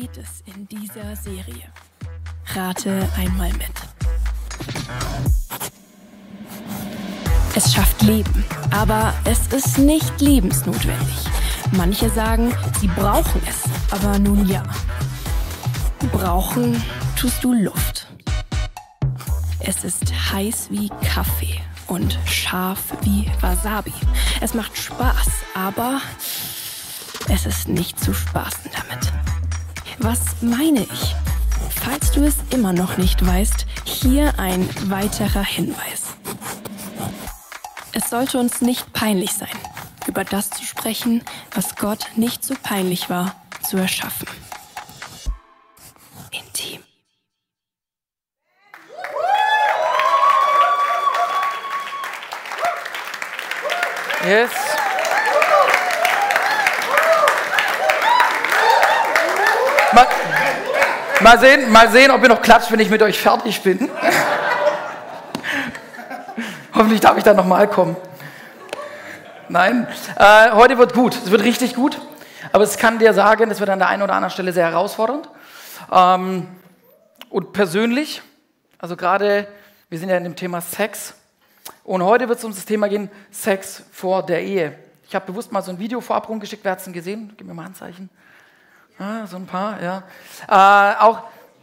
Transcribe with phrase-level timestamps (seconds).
[0.00, 1.64] geht es in dieser Serie?
[2.54, 3.68] Rate einmal mit.
[7.54, 11.16] Es schafft Leben, aber es ist nicht lebensnotwendig.
[11.72, 14.62] Manche sagen, sie brauchen es, aber nun ja.
[16.12, 16.82] Brauchen
[17.14, 18.06] tust du Luft.
[19.58, 23.92] Es ist heiß wie Kaffee und scharf wie Wasabi.
[24.40, 26.00] Es macht Spaß, aber
[27.28, 29.19] es ist nicht zu spaßen damit.
[30.02, 31.14] Was meine ich?
[31.82, 36.14] Falls du es immer noch nicht weißt, hier ein weiterer Hinweis.
[37.92, 39.50] Es sollte uns nicht peinlich sein,
[40.06, 41.22] über das zu sprechen,
[41.54, 44.26] was Gott nicht so peinlich war zu erschaffen.
[46.30, 46.82] Intim.
[54.26, 54.69] Yes.
[59.92, 60.06] Mal,
[61.20, 63.90] mal, sehen, mal sehen, ob ihr noch klatscht, wenn ich mit euch fertig bin.
[66.74, 67.96] Hoffentlich darf ich dann nochmal kommen.
[69.48, 71.14] Nein, äh, heute wird gut.
[71.14, 72.00] Es wird richtig gut.
[72.52, 75.28] Aber es kann dir sagen, es wird an der einen oder anderen Stelle sehr herausfordernd.
[75.90, 76.46] Ähm,
[77.28, 78.22] und persönlich,
[78.78, 79.48] also gerade,
[79.88, 81.14] wir sind ja in dem Thema Sex.
[81.82, 84.78] Und heute wird es um das Thema gehen, Sex vor der Ehe.
[85.08, 86.64] Ich habe bewusst mal so ein Video vorab rumgeschickt.
[86.64, 87.34] Wer hat es denn gesehen?
[87.36, 88.08] Gib mir mal ein Handzeichen.
[89.00, 90.02] Ah, so ein paar, ja.
[90.46, 91.22] Äh, auch,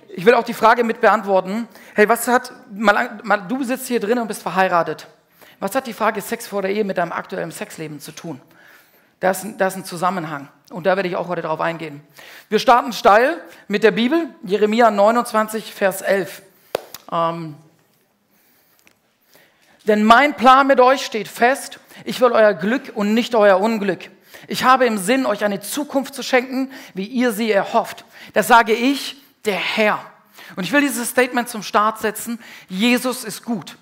[0.09, 1.67] ich will auch die Frage mit beantworten.
[1.93, 5.05] Hey, was hat, mal, mal, du sitzt hier drin und bist verheiratet.
[5.59, 8.41] Was hat die Frage Sex vor der Ehe mit deinem aktuellen Sexleben zu tun?
[9.19, 10.47] Da ist, ist ein Zusammenhang.
[10.71, 12.01] Und da werde ich auch heute darauf eingehen.
[12.49, 16.41] Wir starten steil mit der Bibel, Jeremia 29, Vers 11.
[17.11, 17.55] Ähm,
[19.85, 21.79] denn mein Plan mit euch steht fest.
[22.03, 24.09] Ich will euer Glück und nicht euer Unglück.
[24.47, 28.05] Ich habe im Sinn, euch eine Zukunft zu schenken, wie ihr sie erhofft.
[28.33, 29.99] Das sage ich, der Herr.
[30.55, 32.39] Und ich will dieses Statement zum Start setzen.
[32.69, 33.77] Jesus ist gut.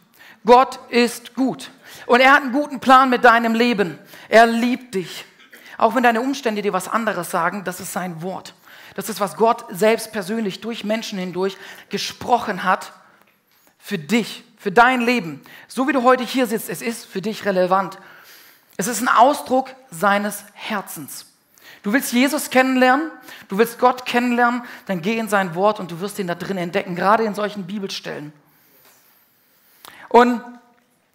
[0.45, 1.71] Gott ist gut.
[2.05, 3.97] Und er hat einen guten Plan mit deinem Leben.
[4.29, 5.25] Er liebt dich.
[5.77, 8.53] Auch wenn deine Umstände dir was anderes sagen, das ist sein Wort.
[8.95, 11.57] Das ist, was Gott selbst persönlich durch Menschen hindurch
[11.89, 12.93] gesprochen hat
[13.77, 15.41] für dich, für dein Leben.
[15.67, 17.97] So wie du heute hier sitzt, es ist für dich relevant.
[18.77, 21.25] Es ist ein Ausdruck seines Herzens.
[21.83, 23.11] Du willst Jesus kennenlernen,
[23.47, 26.57] du willst Gott kennenlernen, dann geh in sein Wort und du wirst ihn da drin
[26.57, 28.33] entdecken, gerade in solchen Bibelstellen.
[30.09, 30.41] Und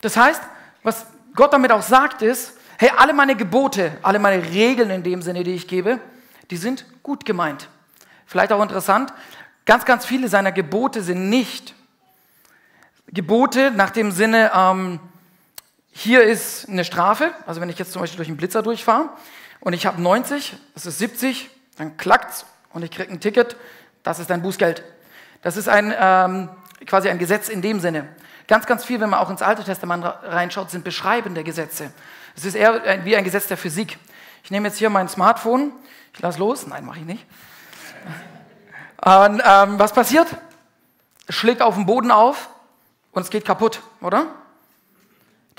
[0.00, 0.41] das heißt,
[0.82, 5.22] was Gott damit auch sagt, ist, hey, alle meine Gebote, alle meine Regeln in dem
[5.22, 6.00] Sinne, die ich gebe,
[6.50, 7.69] die sind gut gemeint.
[8.27, 9.12] Vielleicht auch interessant,
[9.66, 11.75] ganz, ganz viele seiner Gebote sind nicht
[13.12, 15.00] Gebote nach dem Sinne, ähm,
[15.92, 19.10] hier ist eine Strafe, also wenn ich jetzt zum Beispiel durch einen Blitzer durchfahre
[19.60, 23.56] und ich habe 90, das ist 70, dann klackt's und ich kriege ein Ticket,
[24.02, 24.82] das ist ein Bußgeld.
[25.42, 26.48] Das ist ein, ähm,
[26.86, 28.08] quasi ein Gesetz in dem Sinne.
[28.46, 31.92] Ganz, ganz viel, wenn man auch ins Alte Testament reinschaut, sind beschreibende Gesetze.
[32.36, 33.98] Es ist eher wie ein Gesetz der Physik.
[34.42, 35.72] Ich nehme jetzt hier mein Smartphone,
[36.14, 37.26] ich lasse los, nein, mache ich nicht.
[39.04, 40.28] Und ähm, was passiert?
[41.26, 42.48] Es schlägt auf den Boden auf
[43.12, 44.26] und es geht kaputt, oder?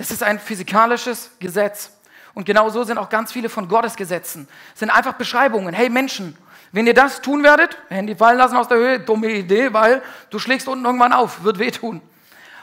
[0.02, 1.92] Das ist ein physikalisches Gesetz.
[2.34, 4.48] Und genau so sind auch ganz viele von Gottes Gesetzen.
[4.72, 5.76] Das sind einfach Beschreibungen.
[5.76, 6.36] Hey Menschen,
[6.72, 10.02] wenn ihr das tun werdet, Handy fallen lassen aus der Höhe, dumme Idee, weil
[10.32, 12.02] du schlägst unten irgendwann auf, wird wehtun.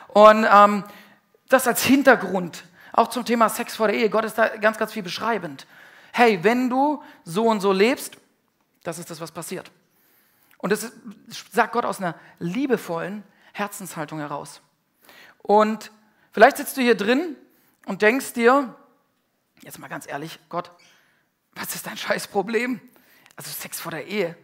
[0.09, 0.83] Und ähm,
[1.49, 4.11] das als Hintergrund, auch zum Thema Sex vor der Ehe.
[4.11, 5.69] Gott ist da ganz, ganz viel beschreibend.
[6.13, 8.17] Hey, wenn du so und so lebst,
[8.83, 9.71] das ist das, was passiert.
[10.57, 10.91] Und das
[11.53, 13.23] sagt Gott aus einer liebevollen
[13.53, 14.61] Herzenshaltung heraus.
[15.41, 15.93] Und
[16.39, 17.35] Vielleicht sitzt du hier drin
[17.87, 18.73] und denkst dir,
[19.63, 20.71] jetzt mal ganz ehrlich, Gott,
[21.57, 22.81] was ist dein Scheißproblem?
[23.35, 24.37] Also Sex vor der Ehe.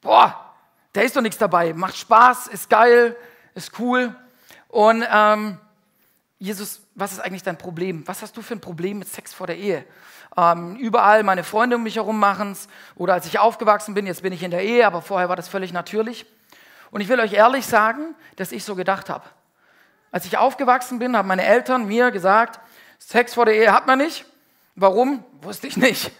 [0.00, 0.54] Boah,
[0.92, 1.72] da ist doch nichts dabei.
[1.72, 3.16] Macht Spaß, ist geil,
[3.56, 4.14] ist cool.
[4.68, 5.58] Und ähm,
[6.38, 8.06] Jesus, was ist eigentlich dein Problem?
[8.06, 9.84] Was hast du für ein Problem mit Sex vor der Ehe?
[10.36, 12.68] Ähm, überall meine Freunde um mich herum machen es.
[12.94, 15.48] Oder als ich aufgewachsen bin, jetzt bin ich in der Ehe, aber vorher war das
[15.48, 16.26] völlig natürlich.
[16.92, 19.24] Und ich will euch ehrlich sagen, dass ich so gedacht habe.
[20.12, 22.60] Als ich aufgewachsen bin, haben meine Eltern mir gesagt,
[22.98, 24.24] Sex vor der Ehe hat man nicht.
[24.74, 25.24] Warum?
[25.42, 26.10] Wusste ich nicht.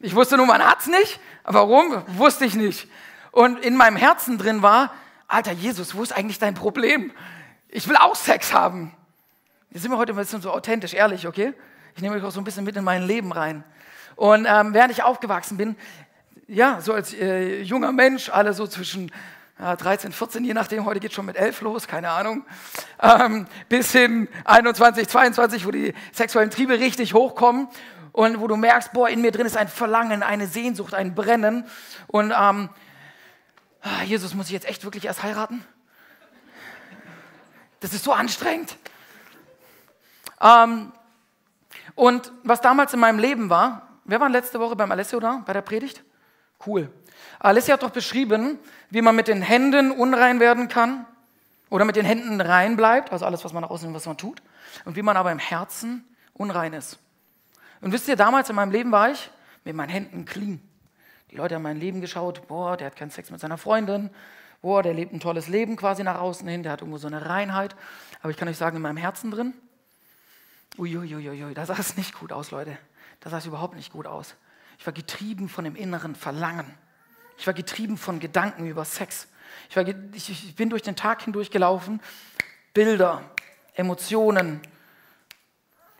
[0.00, 1.20] Ich wusste nur, man hat es nicht.
[1.44, 2.02] Warum?
[2.18, 2.88] Wusste ich nicht.
[3.32, 4.92] Und in meinem Herzen drin war,
[5.26, 7.12] Alter Jesus, wo ist eigentlich dein Problem?
[7.68, 8.94] Ich will auch Sex haben.
[9.70, 11.54] Jetzt sind wir heute ein bisschen so authentisch, ehrlich, okay?
[11.96, 13.64] Ich nehme euch auch so ein bisschen mit in mein Leben rein.
[14.14, 15.76] Und ähm, während ich aufgewachsen bin,
[16.46, 19.10] ja, so als äh, junger Mensch, alle so zwischen
[19.58, 22.44] ja, 13, 14, je nachdem, heute geht schon mit 11 los, keine Ahnung,
[23.00, 27.68] ähm, bis hin 21, 22, wo die sexuellen Triebe richtig hochkommen
[28.12, 31.66] und wo du merkst, boah, in mir drin ist ein Verlangen, eine Sehnsucht, ein Brennen
[32.06, 32.70] und ähm,
[33.82, 35.64] ah, Jesus, muss ich jetzt echt wirklich erst heiraten?
[37.80, 38.76] Das ist so anstrengend.
[40.40, 40.92] Ähm,
[41.94, 45.52] und was damals in meinem Leben war, wer war letzte Woche beim Alessio da, bei
[45.52, 46.02] der Predigt?
[46.64, 46.90] Cool.
[47.38, 48.58] Alessio hat doch beschrieben,
[48.90, 51.06] wie man mit den Händen unrein werden kann
[51.70, 54.42] oder mit den Händen rein bleibt, also alles, was man nach außen, was man tut,
[54.84, 56.04] und wie man aber im Herzen
[56.34, 56.98] unrein ist.
[57.80, 59.30] Und wisst ihr, damals in meinem Leben war ich
[59.64, 60.60] mit meinen Händen clean.
[61.30, 64.10] Die Leute haben mein Leben geschaut, boah, der hat keinen Sex mit seiner Freundin,
[64.60, 67.26] boah, der lebt ein tolles Leben quasi nach außen hin, der hat irgendwo so eine
[67.26, 67.74] Reinheit.
[68.20, 69.54] Aber ich kann euch sagen, in meinem Herzen drin,
[70.78, 72.76] uiuiuiui, da sah es nicht gut aus, Leute.
[73.20, 74.34] Da sah es überhaupt nicht gut aus.
[74.78, 76.66] Ich war getrieben von dem inneren Verlangen.
[77.38, 79.28] Ich war getrieben von Gedanken über Sex.
[79.68, 82.00] Ich, war, ich, ich bin durch den Tag hindurch gelaufen.
[82.74, 83.22] Bilder,
[83.74, 84.60] Emotionen.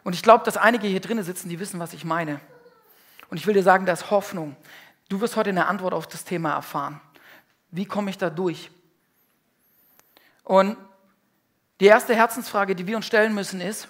[0.04, 2.40] Und ich glaube, dass einige hier drinnen sitzen, die wissen, was ich meine.
[3.30, 4.56] Und ich will dir sagen, da ist Hoffnung.
[5.08, 7.00] Du wirst heute eine Antwort auf das Thema erfahren.
[7.70, 8.70] Wie komme ich da durch?
[10.44, 10.76] Und
[11.80, 13.88] die erste Herzensfrage, die wir uns stellen müssen, ist,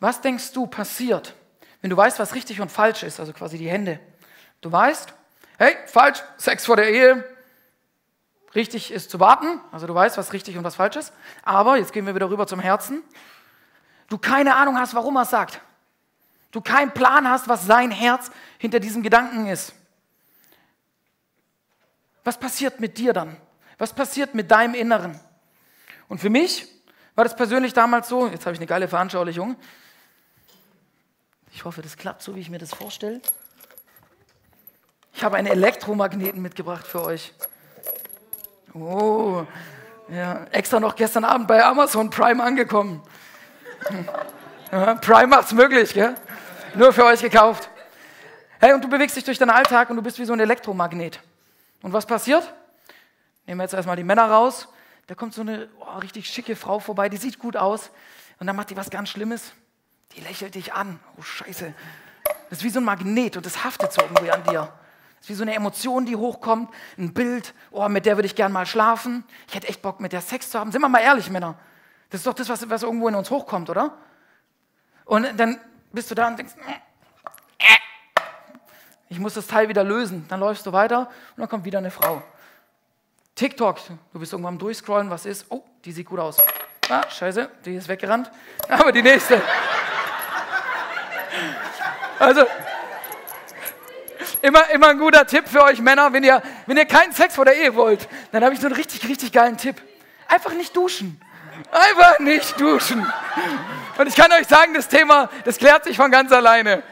[0.00, 1.34] was denkst du passiert,
[1.80, 4.00] wenn du weißt, was richtig und falsch ist, also quasi die Hände.
[4.60, 5.14] Du weißt,
[5.58, 7.24] hey, falsch, Sex vor der Ehe,
[8.54, 11.12] richtig ist zu warten, also du weißt, was richtig und was falsch ist,
[11.42, 13.02] aber jetzt gehen wir wieder rüber zum Herzen,
[14.08, 15.60] du keine Ahnung hast, warum er es sagt.
[16.50, 19.72] Du keinen Plan hast, was sein Herz hinter diesem Gedanken ist.
[22.22, 23.36] Was passiert mit dir dann?
[23.76, 25.18] Was passiert mit deinem Inneren?
[26.08, 26.68] Und für mich
[27.16, 29.56] war das persönlich damals so, jetzt habe ich eine geile Veranschaulichung.
[31.52, 33.20] Ich hoffe, das klappt so, wie ich mir das vorstelle.
[35.16, 37.32] Ich habe einen Elektromagneten mitgebracht für euch.
[38.74, 39.46] Oh,
[40.08, 43.02] ja, extra noch gestern Abend bei Amazon Prime angekommen.
[44.72, 46.16] Ja, Prime macht's möglich, gell?
[46.74, 47.68] Nur für euch gekauft.
[48.58, 51.20] Hey, und du bewegst dich durch deinen Alltag und du bist wie so ein Elektromagnet.
[51.82, 52.52] Und was passiert?
[53.46, 54.66] Nehmen wir jetzt erstmal die Männer raus.
[55.06, 57.92] Da kommt so eine oh, richtig schicke Frau vorbei, die sieht gut aus.
[58.40, 59.52] Und dann macht die was ganz Schlimmes.
[60.16, 60.98] Die lächelt dich an.
[61.18, 61.72] Oh, Scheiße.
[62.50, 64.72] Das ist wie so ein Magnet und das haftet so irgendwie an dir.
[65.24, 66.68] Ist wie so eine Emotion, die hochkommt.
[66.98, 67.54] Ein Bild.
[67.70, 69.24] Oh, mit der würde ich gern mal schlafen.
[69.48, 70.70] Ich hätte echt Bock, mit der Sex zu haben.
[70.70, 71.54] Sind wir mal ehrlich, Männer.
[72.10, 73.96] Das ist doch das, was, was irgendwo in uns hochkommt, oder?
[75.06, 75.58] Und dann
[75.92, 76.52] bist du da und denkst,
[77.58, 77.64] äh,
[79.08, 80.26] ich muss das Teil wieder lösen.
[80.28, 82.22] Dann läufst du weiter und dann kommt wieder eine Frau.
[83.34, 83.78] TikTok,
[84.12, 85.46] du bist irgendwann am Durchscrollen, was ist?
[85.48, 86.36] Oh, die sieht gut aus.
[86.90, 88.30] Ah, scheiße, die ist weggerannt.
[88.68, 89.40] Aber die nächste.
[92.18, 92.44] Also,
[94.44, 97.46] immer, immer ein guter Tipp für euch Männer, wenn ihr, wenn ihr keinen Sex vor
[97.46, 99.80] der Ehe wollt, dann habe ich so einen richtig, richtig geilen Tipp.
[100.28, 101.18] Einfach nicht duschen.
[101.72, 103.06] Einfach nicht duschen.
[103.96, 106.82] Und ich kann euch sagen, das Thema, das klärt sich von ganz alleine.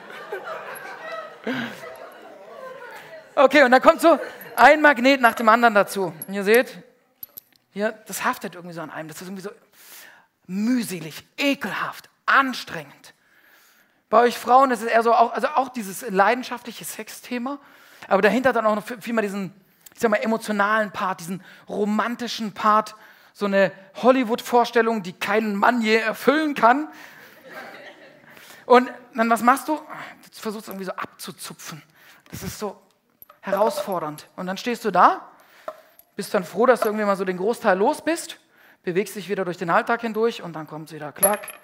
[3.35, 4.19] Okay, und dann kommt so
[4.57, 6.15] ein Magnet nach dem anderen dazu.
[6.27, 6.79] Und ihr seht,
[7.75, 9.09] hier, das haftet irgendwie so an einem.
[9.09, 9.51] Das ist irgendwie so
[10.47, 13.13] mühselig, ekelhaft, anstrengend.
[14.12, 17.59] Bei euch Frauen ist es eher so, auch, also auch dieses leidenschaftliche Sexthema,
[18.09, 19.55] aber dahinter dann auch noch viel mehr diesen,
[19.94, 22.94] ich sag mal, emotionalen Part, diesen romantischen Part,
[23.32, 23.73] so eine
[24.03, 26.88] Hollywood-Vorstellung, die keinen Mann je erfüllen kann.
[28.67, 29.77] Und dann, was machst du?
[29.77, 29.82] Du
[30.31, 31.82] versuchst irgendwie so abzuzupfen.
[32.31, 32.79] Das ist so
[33.41, 34.29] herausfordernd.
[34.37, 35.27] Und dann stehst du da,
[36.17, 38.37] bist dann froh, dass du irgendwie mal so den Großteil los bist,
[38.82, 41.62] bewegst dich wieder durch den Alltag hindurch und dann kommt wieder, klack.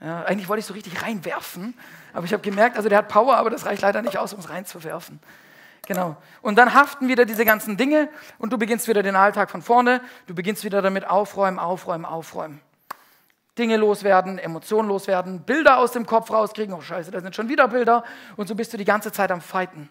[0.00, 1.74] Ja, eigentlich wollte ich so richtig reinwerfen,
[2.14, 4.40] aber ich habe gemerkt, also der hat Power, aber das reicht leider nicht aus, um
[4.40, 5.20] es reinzuwerfen.
[5.86, 6.16] Genau.
[6.40, 10.00] Und dann haften wieder diese ganzen Dinge und du beginnst wieder den Alltag von vorne.
[10.26, 12.60] Du beginnst wieder damit aufräumen, aufräumen, aufräumen.
[13.58, 16.74] Dinge loswerden, Emotionen loswerden, Bilder aus dem Kopf rauskriegen.
[16.74, 18.04] Oh Scheiße, da sind schon wieder Bilder.
[18.36, 19.90] Und so bist du die ganze Zeit am Fighten.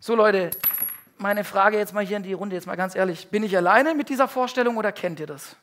[0.00, 0.50] So Leute,
[1.18, 3.28] meine Frage jetzt mal hier in die Runde, jetzt mal ganz ehrlich.
[3.28, 5.56] Bin ich alleine mit dieser Vorstellung oder kennt ihr das?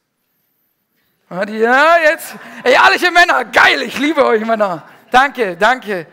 [1.32, 4.84] Ja, jetzt, ehrliche Männer, geil, ich liebe euch Männer.
[5.12, 6.06] Danke, danke.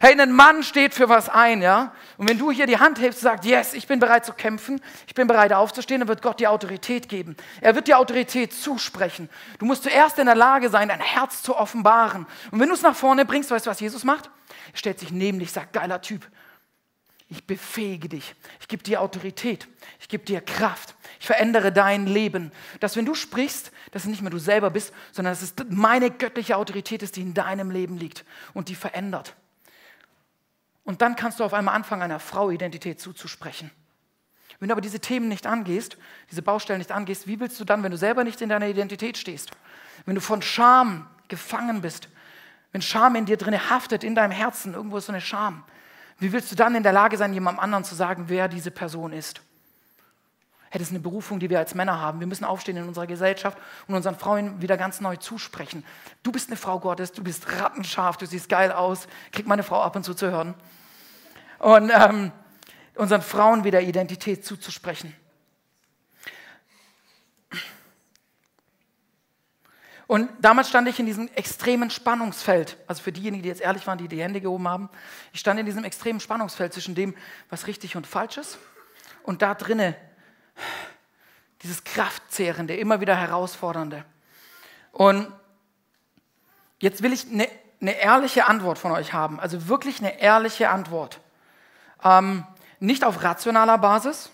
[0.00, 1.92] Hey, ein Mann steht für was ein, ja?
[2.18, 4.80] Und wenn du hier die Hand hebst und sagst, yes, ich bin bereit zu kämpfen,
[5.08, 7.36] ich bin bereit aufzustehen, dann wird Gott dir Autorität geben.
[7.60, 9.28] Er wird dir Autorität zusprechen.
[9.58, 12.28] Du musst zuerst in der Lage sein, dein Herz zu offenbaren.
[12.52, 14.30] Und wenn du es nach vorne bringst, weißt du, was Jesus macht?
[14.72, 16.28] Er stellt sich neben dich, sagt, geiler Typ.
[17.32, 18.34] Ich befähige dich.
[18.58, 19.68] Ich gebe dir Autorität.
[20.00, 20.96] Ich gebe dir Kraft.
[21.20, 22.50] Ich verändere dein Leben.
[22.80, 26.10] Dass wenn du sprichst, dass es nicht mehr du selber bist, sondern dass es meine
[26.10, 29.36] göttliche Autorität ist, die in deinem Leben liegt und die verändert.
[30.82, 33.70] Und dann kannst du auf einmal anfangen, einer Frau Identität zuzusprechen.
[34.58, 35.98] Wenn du aber diese Themen nicht angehst,
[36.32, 39.16] diese Baustellen nicht angehst, wie willst du dann, wenn du selber nicht in deiner Identität
[39.16, 39.52] stehst?
[40.04, 42.08] Wenn du von Scham gefangen bist,
[42.72, 45.64] wenn Scham in dir drin haftet, in deinem Herzen, irgendwo ist so eine Scham,
[46.20, 49.12] wie willst du dann in der Lage sein, jemandem anderen zu sagen, wer diese Person
[49.12, 49.40] ist?
[50.72, 52.20] Das ist eine Berufung, die wir als Männer haben.
[52.20, 53.58] Wir müssen aufstehen in unserer Gesellschaft
[53.88, 55.84] und unseren Frauen wieder ganz neu zusprechen.
[56.22, 59.08] Du bist eine Frau Gottes, du bist rattenscharf, du siehst geil aus.
[59.32, 60.54] Krieg meine Frau ab und zu zu hören.
[61.58, 62.30] Und ähm,
[62.94, 65.12] unseren Frauen wieder Identität zuzusprechen.
[70.10, 72.76] Und damals stand ich in diesem extremen Spannungsfeld.
[72.88, 74.90] Also für diejenigen, die jetzt ehrlich waren, die die Hände gehoben haben.
[75.32, 77.14] Ich stand in diesem extremen Spannungsfeld zwischen dem,
[77.48, 78.58] was richtig und falsch ist.
[79.22, 79.94] Und da drinne
[81.62, 84.04] dieses Kraftzehrende, immer wieder herausfordernde.
[84.90, 85.32] Und
[86.80, 87.46] jetzt will ich eine,
[87.80, 89.38] eine ehrliche Antwort von euch haben.
[89.38, 91.20] Also wirklich eine ehrliche Antwort.
[92.02, 92.44] Ähm,
[92.80, 94.32] nicht auf rationaler Basis,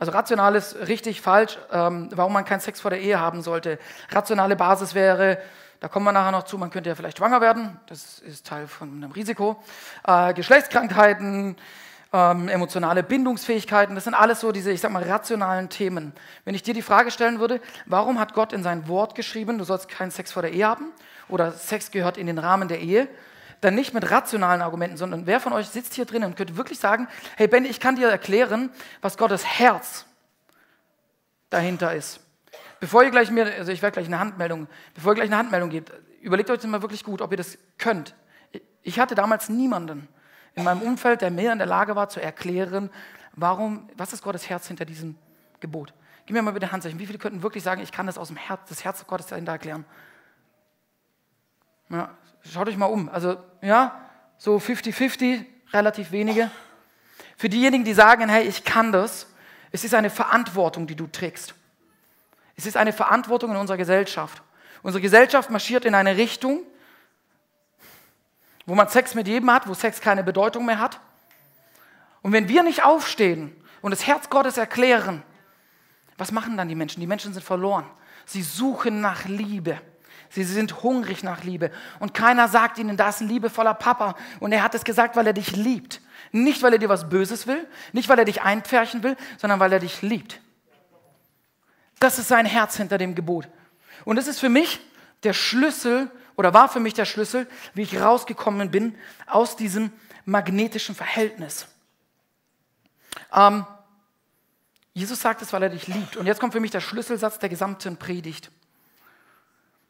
[0.00, 3.78] also rational ist richtig, falsch, ähm, warum man keinen Sex vor der Ehe haben sollte.
[4.08, 5.38] Rationale Basis wäre,
[5.78, 8.66] da kommen wir nachher noch zu, man könnte ja vielleicht schwanger werden, das ist Teil
[8.66, 9.62] von einem Risiko.
[10.06, 11.54] Äh, Geschlechtskrankheiten,
[12.14, 16.14] ähm, emotionale Bindungsfähigkeiten, das sind alles so diese, ich sag mal, rationalen Themen.
[16.46, 19.64] Wenn ich dir die Frage stellen würde, warum hat Gott in sein Wort geschrieben, du
[19.64, 20.92] sollst keinen Sex vor der Ehe haben
[21.28, 23.06] oder Sex gehört in den Rahmen der Ehe,
[23.60, 26.78] dann nicht mit rationalen Argumenten, sondern wer von euch sitzt hier drin und könnte wirklich
[26.78, 28.70] sagen, hey Ben, ich kann dir erklären,
[29.02, 30.06] was Gottes Herz
[31.50, 32.20] dahinter ist.
[32.80, 35.68] Bevor ihr gleich mir, also ich werde gleich eine Handmeldung, bevor ihr gleich eine Handmeldung
[35.68, 38.14] gebt, überlegt euch das mal wirklich gut, ob ihr das könnt.
[38.82, 40.08] Ich hatte damals niemanden
[40.54, 42.90] in meinem Umfeld, der mir in der Lage war zu erklären,
[43.32, 45.16] warum, was ist Gottes Herz hinter diesem
[45.60, 45.92] Gebot.
[46.26, 46.98] Gib mir mal bitte Handzeichen.
[46.98, 49.52] Wie viele könnten wirklich sagen, ich kann das aus dem Herz, das Herz Gottes dahinter
[49.52, 49.84] erklären?
[51.90, 52.16] Ja,
[52.52, 53.08] schaut euch mal um.
[53.08, 54.00] Also, ja,
[54.38, 56.50] so 50-50, relativ wenige.
[57.36, 59.26] Für diejenigen, die sagen, hey, ich kann das,
[59.72, 61.54] es ist eine Verantwortung, die du trägst.
[62.56, 64.42] Es ist eine Verantwortung in unserer Gesellschaft.
[64.82, 66.62] Unsere Gesellschaft marschiert in eine Richtung,
[68.66, 71.00] wo man Sex mit jedem hat, wo Sex keine Bedeutung mehr hat.
[72.22, 75.22] Und wenn wir nicht aufstehen und das Herz Gottes erklären,
[76.18, 77.00] was machen dann die Menschen?
[77.00, 77.86] Die Menschen sind verloren.
[78.26, 79.80] Sie suchen nach Liebe.
[80.30, 81.72] Sie sind hungrig nach Liebe.
[81.98, 84.14] Und keiner sagt ihnen, da ist ein liebevoller Papa.
[84.38, 86.00] Und er hat es gesagt, weil er dich liebt.
[86.30, 89.72] Nicht, weil er dir was Böses will, nicht, weil er dich einpferchen will, sondern weil
[89.72, 90.40] er dich liebt.
[91.98, 93.48] Das ist sein Herz hinter dem Gebot.
[94.04, 94.80] Und das ist für mich
[95.24, 98.96] der Schlüssel oder war für mich der Schlüssel, wie ich rausgekommen bin
[99.26, 99.92] aus diesem
[100.24, 101.66] magnetischen Verhältnis.
[103.34, 103.66] Ähm,
[104.94, 106.16] Jesus sagt es, weil er dich liebt.
[106.16, 108.50] Und jetzt kommt für mich der Schlüsselsatz der gesamten Predigt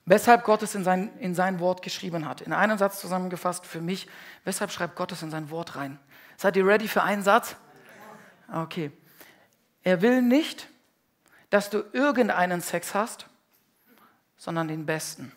[0.05, 2.41] weshalb Gott es in sein, in sein Wort geschrieben hat.
[2.41, 4.09] In einem Satz zusammengefasst für mich,
[4.45, 5.99] weshalb schreibt Gott es in sein Wort rein?
[6.37, 7.57] Seid ihr ready für einen Satz?
[8.53, 8.91] Okay.
[9.83, 10.69] Er will nicht,
[11.51, 13.27] dass du irgendeinen Sex hast,
[14.37, 15.33] sondern den besten.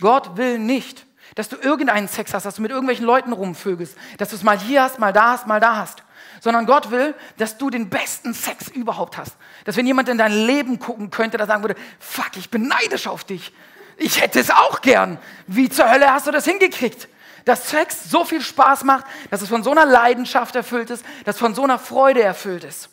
[0.00, 4.30] Gott will nicht, dass du irgendeinen Sex hast, dass du mit irgendwelchen Leuten rumvögelst, dass
[4.30, 6.02] du es mal hier hast, mal da hast, mal da hast,
[6.42, 9.36] sondern Gott will, dass du den besten Sex überhaupt hast.
[9.64, 13.06] Dass wenn jemand in dein Leben gucken könnte, der sagen würde, fuck, ich bin neidisch
[13.06, 13.52] auf dich.
[13.96, 15.18] Ich hätte es auch gern.
[15.46, 17.06] Wie zur Hölle hast du das hingekriegt?
[17.44, 21.36] Dass Sex so viel Spaß macht, dass es von so einer Leidenschaft erfüllt ist, dass
[21.36, 22.88] es von so einer Freude erfüllt ist.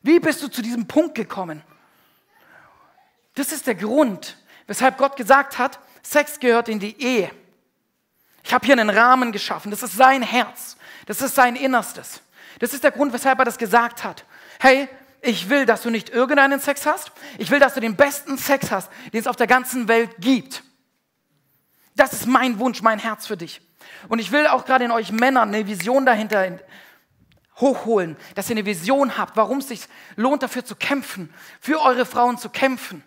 [0.00, 1.62] Wie bist du zu diesem Punkt gekommen?
[3.34, 7.30] Das ist der Grund, weshalb Gott gesagt hat, Sex gehört in die Ehe.
[8.42, 9.70] Ich habe hier einen Rahmen geschaffen.
[9.70, 10.78] Das ist sein Herz.
[11.06, 12.20] Das ist sein Innerstes.
[12.58, 14.24] Das ist der Grund, weshalb er das gesagt hat.
[14.60, 14.88] Hey,
[15.20, 17.12] ich will, dass du nicht irgendeinen Sex hast.
[17.38, 20.62] Ich will, dass du den besten Sex hast, den es auf der ganzen Welt gibt.
[21.94, 23.60] Das ist mein Wunsch, mein Herz für dich.
[24.08, 26.58] Und ich will auch gerade in euch Männern eine Vision dahinter
[27.58, 29.80] hochholen, dass ihr eine Vision habt, warum es sich
[30.16, 33.02] lohnt, dafür zu kämpfen, für eure Frauen zu kämpfen.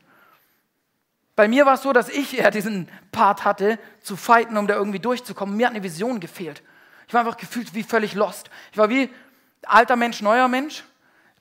[1.36, 4.76] Bei mir war es so, dass ich eher diesen Part hatte, zu fighten, um da
[4.76, 5.56] irgendwie durchzukommen.
[5.56, 6.64] Mir hat eine Vision gefehlt.
[7.10, 8.52] Ich war einfach gefühlt wie völlig lost.
[8.72, 9.10] Ich war wie
[9.64, 10.84] alter Mensch, neuer Mensch.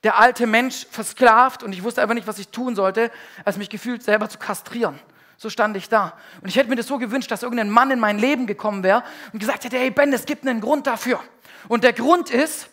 [0.03, 3.11] Der alte Mensch versklavt und ich wusste einfach nicht, was ich tun sollte,
[3.45, 4.99] als mich gefühlt selber zu kastrieren.
[5.37, 6.17] So stand ich da.
[6.41, 9.03] Und ich hätte mir das so gewünscht, dass irgendein Mann in mein Leben gekommen wäre
[9.31, 11.19] und gesagt hätte, hey Ben, es gibt einen Grund dafür.
[11.67, 12.67] Und der Grund ist,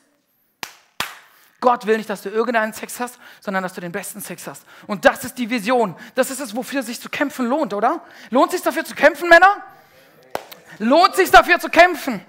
[1.61, 4.65] Gott will nicht, dass du irgendeinen Sex hast, sondern dass du den besten Sex hast.
[4.87, 5.97] Und das ist die Vision.
[6.15, 8.01] Das ist es, wofür sich zu kämpfen lohnt, oder?
[8.31, 9.55] Lohnt sich dafür zu kämpfen, Männer?
[10.79, 12.25] Lohnt sich dafür zu kämpfen?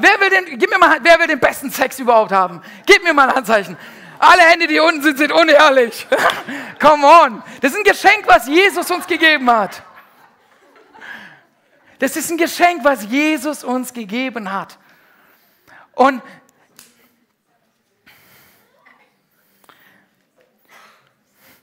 [0.00, 2.62] Wer will, den, gib mir mal, wer will den besten Sex überhaupt haben?
[2.86, 3.76] Gib mir mal ein Handzeichen.
[4.18, 6.06] Alle Hände, die unten sind, sind unehrlich.
[6.80, 7.42] Come on.
[7.60, 9.82] Das ist ein Geschenk, was Jesus uns gegeben hat.
[11.98, 14.78] Das ist ein Geschenk, was Jesus uns gegeben hat.
[15.94, 16.22] Und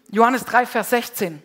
[0.10, 1.42] Johannes 3, Vers 16.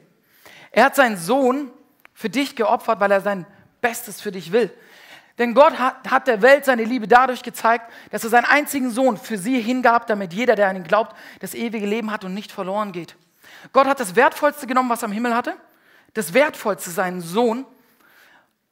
[0.72, 1.72] Er hat seinen Sohn
[2.14, 3.46] für dich geopfert, weil er sein
[3.80, 4.72] Bestes für dich will.
[5.40, 9.16] Denn Gott hat, hat der Welt seine Liebe dadurch gezeigt, dass er seinen einzigen Sohn
[9.16, 12.52] für sie hingab, damit jeder, der an ihn glaubt, das ewige Leben hat und nicht
[12.52, 13.16] verloren geht.
[13.72, 15.56] Gott hat das Wertvollste genommen, was er am Himmel hatte,
[16.12, 17.64] das Wertvollste, seinen Sohn,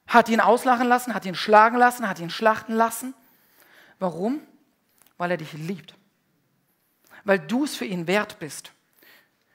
[0.06, 3.14] hat ihn auslachen lassen, hat ihn schlagen lassen, hat ihn schlachten lassen.
[3.98, 4.42] Warum?
[5.16, 5.94] Weil er dich liebt.
[7.24, 8.72] Weil du es für ihn wert bist.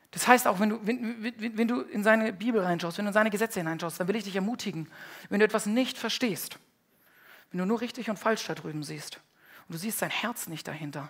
[0.10, 3.10] Das heißt auch, wenn du, wenn, wenn, wenn, du in seine Bibel reinschaust, wenn du
[3.10, 4.90] in seine Gesetze hineinschaust, dann will ich dich ermutigen,
[5.30, 6.58] wenn du etwas nicht verstehst,
[7.54, 9.22] wenn du nur richtig und falsch da drüben siehst
[9.68, 11.10] und du siehst sein Herz nicht dahinter,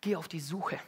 [0.00, 0.78] geh auf die Suche.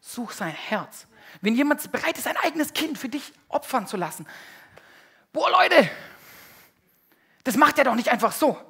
[0.00, 1.06] Such sein Herz.
[1.40, 4.26] Wenn jemand bereit ist, sein eigenes Kind für dich opfern zu lassen,
[5.32, 5.88] boah Leute,
[7.44, 8.60] das macht er doch nicht einfach so.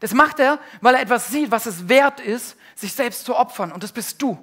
[0.00, 3.70] Das macht er, weil er etwas sieht, was es wert ist, sich selbst zu opfern.
[3.70, 4.38] Und das bist du.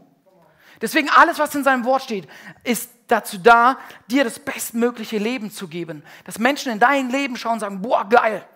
[0.81, 2.27] Deswegen alles, was in seinem Wort steht,
[2.63, 6.03] ist dazu da, dir das bestmögliche Leben zu geben.
[6.25, 8.47] Dass Menschen in dein Leben schauen und sagen, boah, geil.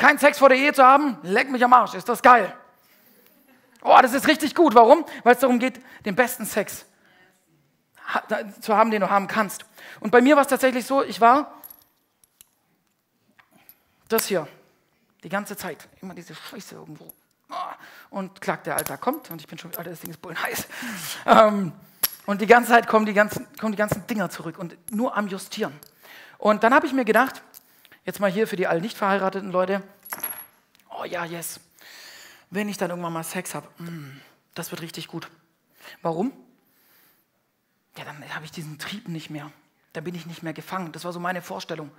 [0.00, 2.56] Kein Sex vor der Ehe zu haben, leck mich am Arsch, ist das geil.
[3.82, 4.74] Oh, das ist richtig gut.
[4.74, 5.04] Warum?
[5.24, 6.86] Weil es darum geht, den besten Sex
[8.62, 9.66] zu haben, den du haben kannst.
[10.00, 11.52] Und bei mir war es tatsächlich so, ich war
[14.08, 14.48] das hier,
[15.22, 17.12] die ganze Zeit, immer diese Scheiße irgendwo.
[17.50, 17.74] Ah,
[18.08, 20.66] und klack, der Alter kommt und ich bin schon, Alter, das Ding ist bullenheiß.
[21.26, 21.72] Ähm,
[22.24, 25.28] und die ganze Zeit kommen die ganzen, kommen die ganzen Dinger zurück und nur am
[25.28, 25.78] Justieren.
[26.38, 27.42] Und dann habe ich mir gedacht,
[28.04, 29.82] jetzt mal hier für die all nicht verheirateten Leute,
[30.90, 31.60] oh ja, yes,
[32.50, 34.20] wenn ich dann irgendwann mal Sex habe, mm,
[34.54, 35.28] das wird richtig gut.
[36.02, 36.32] Warum?
[37.96, 39.50] Ja, dann habe ich diesen Trieb nicht mehr.
[39.92, 40.92] Da bin ich nicht mehr gefangen.
[40.92, 41.90] Das war so meine Vorstellung.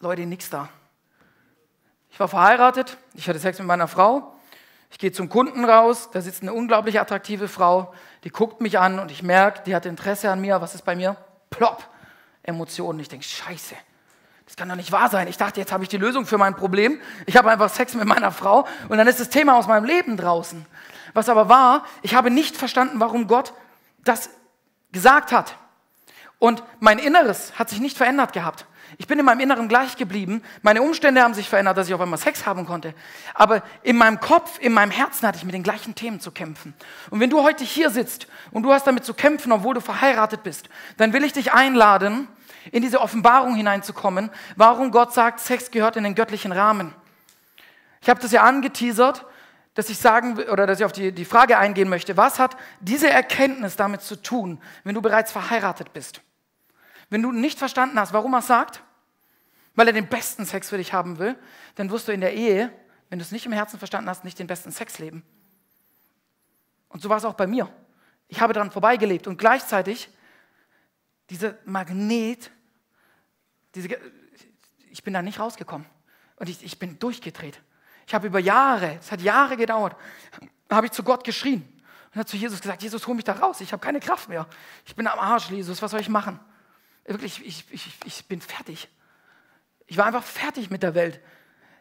[0.00, 0.68] Leute, nix da.
[2.10, 4.34] Ich war verheiratet, ich hatte Sex mit meiner Frau.
[4.90, 9.00] Ich gehe zum Kunden raus, da sitzt eine unglaublich attraktive Frau, die guckt mich an
[9.00, 10.60] und ich merke, die hat Interesse an mir.
[10.60, 11.16] Was ist bei mir?
[11.50, 11.88] Plopp,
[12.44, 13.00] Emotionen.
[13.00, 13.74] Ich denke, scheiße,
[14.46, 15.26] das kann doch nicht wahr sein.
[15.28, 17.00] Ich dachte, jetzt habe ich die Lösung für mein Problem.
[17.26, 20.16] Ich habe einfach Sex mit meiner Frau und dann ist das Thema aus meinem Leben
[20.16, 20.66] draußen.
[21.14, 23.54] Was aber war, ich habe nicht verstanden, warum Gott
[24.04, 24.28] das
[24.92, 25.56] gesagt hat.
[26.38, 28.66] Und mein Inneres hat sich nicht verändert gehabt.
[28.98, 30.42] Ich bin in meinem Inneren gleich geblieben.
[30.62, 32.94] Meine Umstände haben sich verändert, dass ich auf einmal Sex haben konnte.
[33.32, 36.74] Aber in meinem Kopf, in meinem Herzen hatte ich mit den gleichen Themen zu kämpfen.
[37.10, 40.42] Und wenn du heute hier sitzt und du hast damit zu kämpfen, obwohl du verheiratet
[40.42, 42.28] bist, dann will ich dich einladen,
[42.72, 46.94] in diese Offenbarung hineinzukommen, warum Gott sagt, Sex gehört in den göttlichen Rahmen.
[48.00, 49.24] Ich habe das ja angeteasert,
[49.74, 53.10] dass ich sagen oder dass ich auf die, die Frage eingehen möchte, was hat diese
[53.10, 56.20] Erkenntnis damit zu tun, wenn du bereits verheiratet bist?
[57.10, 58.82] Wenn du nicht verstanden hast, warum er sagt,
[59.74, 61.36] weil er den besten Sex für dich haben will,
[61.74, 62.72] dann wirst du in der Ehe,
[63.10, 65.24] wenn du es nicht im Herzen verstanden hast, nicht den besten Sex leben.
[66.88, 67.68] Und so war es auch bei mir.
[68.28, 70.08] Ich habe daran vorbeigelebt und gleichzeitig
[71.30, 72.50] dieser Magnet,
[73.74, 73.88] diese,
[74.90, 75.86] ich bin da nicht rausgekommen
[76.36, 77.60] und ich, ich bin durchgedreht.
[78.06, 79.96] Ich habe über Jahre, es hat Jahre gedauert,
[80.70, 81.62] habe ich zu Gott geschrien
[82.12, 84.46] und habe zu Jesus gesagt, Jesus, hol mich da raus, ich habe keine Kraft mehr.
[84.84, 86.38] Ich bin am Arsch, Jesus, was soll ich machen?
[87.06, 88.88] Wirklich, ich, ich, ich bin fertig.
[89.86, 91.20] Ich war einfach fertig mit der Welt.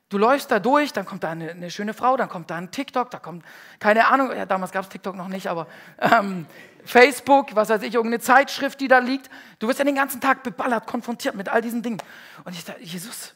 [0.10, 2.72] Du läufst da durch, dann kommt da eine, eine, schöne Frau, dann kommt da ein
[2.72, 3.46] TikTok, da kommt,
[3.80, 5.68] keine Ahnung, ja, damals gab es TikTok noch nicht, aber
[6.00, 6.46] ähm,
[6.86, 9.30] Facebook, was weiß ich, irgendeine Zeitschrift, die da liegt.
[9.60, 12.02] Du wirst ja den ganzen Tag beballert, konfrontiert mit all diesen Dingen.
[12.44, 13.36] Und ich dachte, Jesus,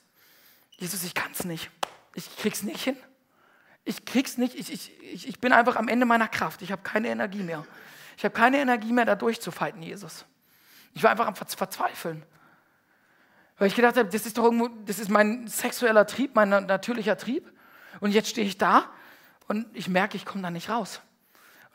[0.72, 1.70] Jesus, ich kann es nicht.
[2.14, 2.98] Ich krieg's nicht hin.
[3.86, 4.56] Ich krieg's nicht.
[4.56, 6.62] Ich, ich, ich bin einfach am Ende meiner Kraft.
[6.62, 7.66] Ich habe keine Energie mehr.
[8.18, 10.26] Ich habe keine Energie mehr, da durchzufighten, Jesus.
[10.94, 12.24] Ich war einfach am Verzweifeln.
[13.58, 17.18] Weil ich gedacht habe, das ist doch irgendwo, das ist mein sexueller Trieb, mein natürlicher
[17.18, 17.52] Trieb.
[18.00, 18.90] Und jetzt stehe ich da
[19.48, 21.02] und ich merke, ich komme da nicht raus.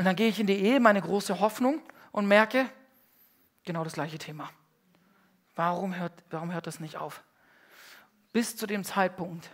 [0.02, 2.68] Und dann gehe ich in die Ehe, meine große Hoffnung, und merke,
[3.62, 4.50] genau das gleiche Thema.
[5.54, 7.22] Warum hört, warum hört das nicht auf?
[8.32, 9.48] Bis zu dem Zeitpunkt,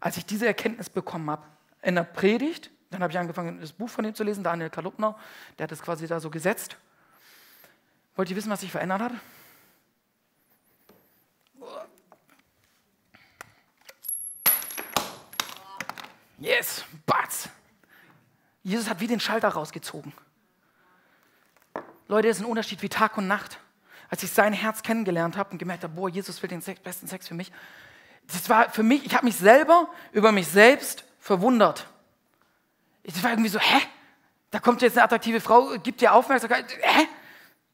[0.00, 1.46] als ich diese Erkenntnis bekommen habe,
[1.82, 5.16] in der Predigt, dann habe ich angefangen, das Buch von ihm zu lesen, Daniel Kalupner,
[5.56, 6.76] der hat es quasi da so gesetzt.
[8.16, 9.12] Wollt ihr wissen, was sich verändert hat?
[16.38, 17.48] Yes, Batz.
[18.68, 20.12] Jesus hat wie den Schalter rausgezogen.
[22.06, 23.58] Leute, das ist ein Unterschied wie Tag und Nacht.
[24.10, 27.06] Als ich sein Herz kennengelernt habe und gemerkt habe, boah, Jesus will den Sex, besten
[27.06, 27.52] Sex für mich.
[28.26, 31.86] Das war für mich, ich habe mich selber über mich selbst verwundert.
[33.04, 33.80] Das war irgendwie so, hä?
[34.50, 36.66] Da kommt jetzt eine attraktive Frau, gibt dir Aufmerksamkeit.
[36.80, 37.06] Hä?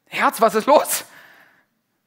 [0.07, 1.05] Herz, was ist los?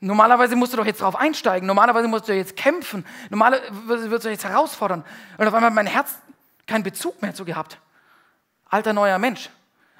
[0.01, 1.67] Normalerweise musst du doch jetzt drauf einsteigen.
[1.67, 3.05] Normalerweise musst du jetzt kämpfen.
[3.31, 5.05] Normalerweise wirst du jetzt herausfordern.
[5.37, 6.15] Und auf einmal hat mein Herz
[6.67, 7.79] keinen Bezug mehr zu gehabt.
[8.69, 9.51] Alter neuer Mensch.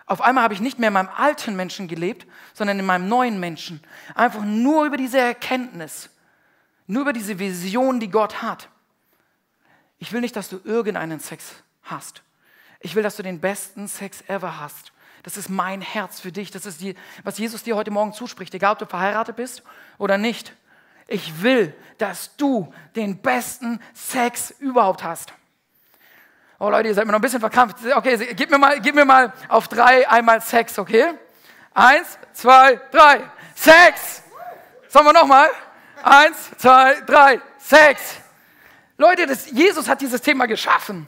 [0.07, 3.39] Auf einmal habe ich nicht mehr in meinem alten Menschen gelebt, sondern in meinem neuen
[3.39, 3.83] Menschen.
[4.15, 6.09] Einfach nur über diese Erkenntnis,
[6.87, 8.69] nur über diese Vision, die Gott hat.
[9.99, 12.23] Ich will nicht, dass du irgendeinen Sex hast.
[12.81, 14.93] Ich will, dass du den besten Sex ever hast.
[15.25, 16.51] Das ist mein Herz für dich.
[16.51, 19.63] Das ist die, was Jesus dir heute Morgen zuspricht, egal ob du verheiratet bist
[19.99, 20.55] oder nicht.
[21.07, 25.33] Ich will, dass du den besten Sex überhaupt hast.
[26.61, 27.77] Oh Leute, ihr seid mir noch ein bisschen verkrampft.
[27.95, 31.05] Okay, gib mir mal, gib mir mal auf drei einmal Sex, okay?
[31.73, 33.21] Eins, zwei, drei.
[33.55, 34.25] Sex!
[34.89, 35.49] Sollen wir nochmal?
[36.03, 37.41] Eins, zwei, drei.
[37.59, 38.17] Sex!
[38.97, 41.07] Leute, das, Jesus hat dieses Thema geschaffen.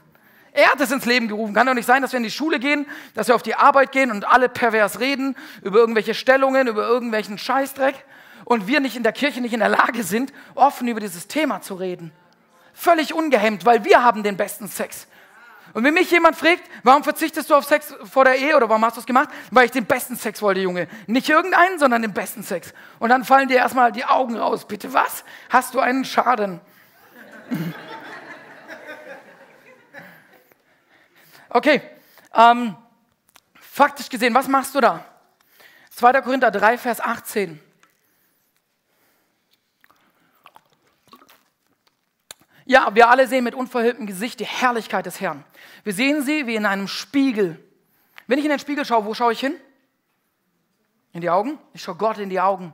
[0.53, 1.53] Er hat es ins Leben gerufen.
[1.53, 3.91] Kann doch nicht sein, dass wir in die Schule gehen, dass wir auf die Arbeit
[3.91, 8.05] gehen und alle pervers reden über irgendwelche Stellungen, über irgendwelchen Scheißdreck
[8.45, 11.61] und wir nicht in der Kirche nicht in der Lage sind, offen über dieses Thema
[11.61, 12.13] zu reden.
[12.73, 15.09] Völlig ungehemmt, weil wir haben den besten Sex.
[15.73, 18.85] Und wenn mich jemand fragt, warum verzichtest du auf Sex vor der Ehe oder warum
[18.85, 19.29] hast du es gemacht?
[19.51, 20.89] Weil ich den besten Sex wollte, Junge.
[21.07, 22.73] Nicht irgendeinen, sondern den besten Sex.
[22.99, 24.67] Und dann fallen dir erstmal die Augen raus.
[24.67, 25.25] Bitte was?
[25.49, 26.61] Hast du einen Schaden?
[31.53, 31.83] Okay,
[32.33, 32.77] ähm,
[33.61, 35.05] faktisch gesehen, was machst du da?
[35.91, 36.23] 2.
[36.23, 37.61] Korinther 3, Vers 18.
[42.71, 45.45] Ja, wir alle sehen mit unverhülltem Gesicht die Herrlichkeit des Herrn.
[45.83, 47.59] Wir sehen sie wie in einem Spiegel.
[48.29, 49.55] Wenn ich in den Spiegel schaue, wo schaue ich hin?
[51.13, 51.59] In die Augen?
[51.73, 52.73] Ich schaue Gott in die Augen.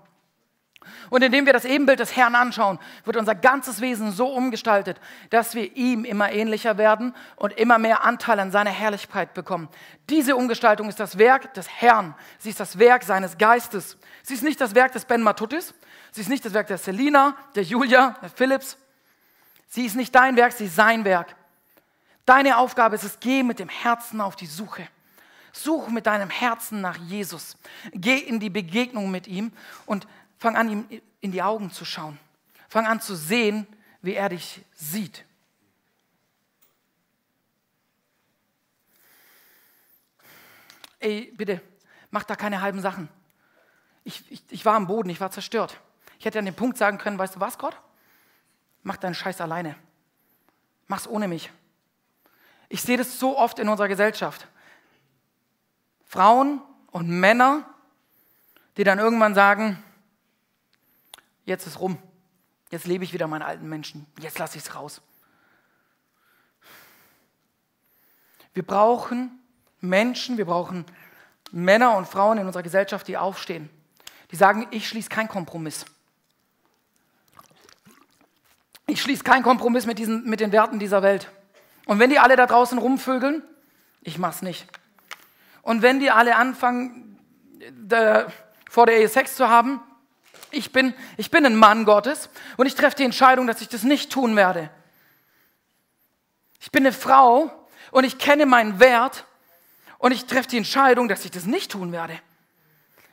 [1.09, 5.55] Und indem wir das Ebenbild des Herrn anschauen, wird unser ganzes Wesen so umgestaltet, dass
[5.55, 9.71] wir ihm immer ähnlicher werden und immer mehr Anteil an seiner Herrlichkeit bekommen.
[10.11, 12.15] Diese Umgestaltung ist das Werk des Herrn.
[12.37, 13.97] Sie ist das Werk seines Geistes.
[14.23, 15.73] Sie ist nicht das Werk des Ben Matutis.
[16.11, 18.77] Sie ist nicht das Werk der Selina, der Julia, der Philips.
[19.69, 21.35] Sie ist nicht dein Werk, sie ist sein Werk.
[22.25, 24.89] Deine Aufgabe ist es, geh mit dem Herzen auf die Suche.
[25.53, 27.57] Such mit deinem Herzen nach Jesus.
[27.93, 29.53] Geh in die Begegnung mit ihm
[29.87, 30.07] und
[30.39, 32.19] Fang an, ihm in die Augen zu schauen.
[32.69, 33.67] Fang an zu sehen,
[34.03, 35.25] wie er dich sieht.
[40.99, 41.61] Ey, bitte,
[42.11, 43.09] mach da keine halben Sachen.
[44.05, 45.81] Ich, ich, ich war am Boden, ich war zerstört.
[46.19, 47.77] Ich hätte an dem Punkt sagen können, weißt du was, Gott?
[48.87, 49.75] Mach deinen Scheiß alleine.
[50.87, 51.51] Mach's ohne mich.
[52.69, 54.47] Ich sehe das so oft in unserer Gesellschaft.
[56.05, 57.69] Frauen und Männer,
[58.77, 59.83] die dann irgendwann sagen,
[61.47, 61.99] jetzt ist rum.
[62.71, 64.07] Jetzt lebe ich wieder meinen alten Menschen.
[64.21, 65.01] Jetzt lasse ich es raus.
[68.55, 69.37] Wir brauchen
[69.81, 70.85] Menschen, wir brauchen
[71.51, 73.69] Männer und Frauen in unserer Gesellschaft, die aufstehen.
[74.31, 75.87] Die sagen, ich schließe keinen Kompromiss.
[78.97, 81.31] Ich schließe keinen Kompromiss mit, diesen, mit den Werten dieser Welt.
[81.85, 83.43] Und wenn die alle da draußen rumvögeln,
[84.01, 84.67] ich mach's nicht.
[85.61, 87.19] Und wenn die alle anfangen,
[87.73, 88.33] der,
[88.71, 89.83] vor der Ehe Sex zu haben,
[90.51, 93.83] ich bin, ich bin ein Mann Gottes und ich treffe die Entscheidung, dass ich das
[93.83, 94.71] nicht tun werde.
[96.59, 97.51] Ich bin eine Frau
[97.91, 99.27] und ich kenne meinen Wert
[99.99, 102.19] und ich treffe die Entscheidung, dass ich das nicht tun werde.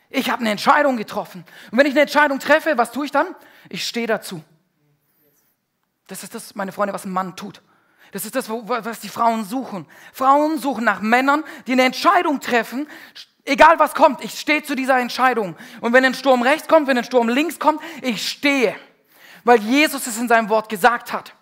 [0.09, 1.43] Ich habe eine Entscheidung getroffen.
[1.71, 3.35] Und wenn ich eine Entscheidung treffe, was tue ich dann?
[3.67, 4.41] Ich stehe dazu.
[6.07, 7.61] Das ist das, meine Freunde, was ein Mann tut.
[8.11, 9.87] Das ist das, was die Frauen suchen.
[10.11, 12.87] Frauen suchen nach Männern, die eine Entscheidung treffen,
[13.45, 15.57] Egal was kommt, ich stehe zu dieser Entscheidung.
[15.81, 18.73] Und wenn ein Sturm rechts kommt, wenn ein Sturm links kommt, ich stehe.
[19.43, 21.33] Weil Jesus es in seinem Wort gesagt hat.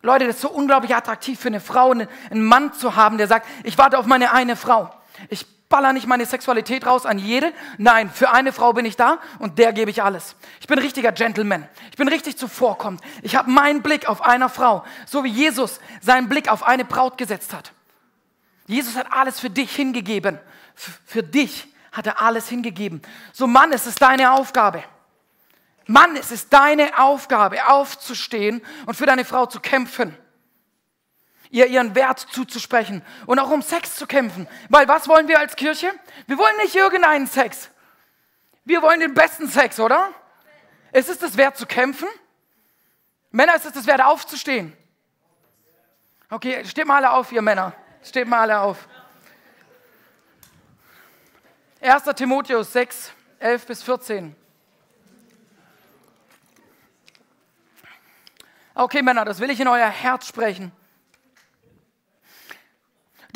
[0.00, 3.46] Leute, das ist so unglaublich attraktiv für eine Frau, einen Mann zu haben, der sagt,
[3.64, 4.90] ich warte auf meine eine Frau.
[5.28, 7.52] Ich baller nicht meine Sexualität raus an jede.
[7.78, 10.36] Nein, für eine Frau bin ich da und der gebe ich alles.
[10.60, 11.68] Ich bin richtiger Gentleman.
[11.90, 13.00] Ich bin richtig zuvorkommend.
[13.22, 17.18] Ich habe meinen Blick auf einer Frau, so wie Jesus seinen Blick auf eine Braut
[17.18, 17.72] gesetzt hat.
[18.66, 20.38] Jesus hat alles für dich hingegeben.
[20.74, 23.00] Für dich hat er alles hingegeben.
[23.32, 24.84] So Mann, es ist deine Aufgabe.
[25.86, 30.16] Mann, es ist deine Aufgabe, aufzustehen und für deine Frau zu kämpfen.
[31.50, 34.48] Ihr ihren Wert zuzusprechen und auch um Sex zu kämpfen.
[34.68, 35.92] Weil was wollen wir als Kirche?
[36.26, 37.70] Wir wollen nicht irgendeinen Sex.
[38.64, 40.10] Wir wollen den besten Sex, oder?
[40.92, 42.08] Ist es das wert zu kämpfen?
[43.30, 44.76] Männer, ist es das wert aufzustehen?
[46.30, 47.72] Okay, steht mal alle auf, ihr Männer.
[48.02, 48.88] Steht mal alle auf.
[51.80, 52.02] 1.
[52.16, 54.34] Timotheus 6, 11 bis 14.
[58.74, 60.72] Okay, Männer, das will ich in euer Herz sprechen.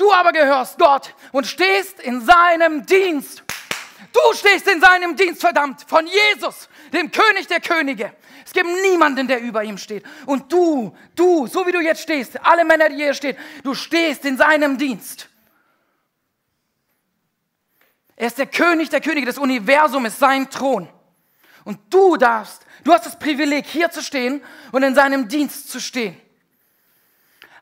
[0.00, 3.42] Du aber gehörst Gott und stehst in seinem Dienst.
[4.14, 8.10] Du stehst in seinem Dienst, verdammt, von Jesus, dem König der Könige.
[8.46, 10.02] Es gibt niemanden, der über ihm steht.
[10.24, 14.24] Und du, du, so wie du jetzt stehst, alle Männer, die hier stehen, du stehst
[14.24, 15.28] in seinem Dienst.
[18.16, 20.88] Er ist der König der Könige, das Universum ist sein Thron.
[21.64, 25.78] Und du darfst, du hast das Privileg, hier zu stehen und in seinem Dienst zu
[25.78, 26.18] stehen.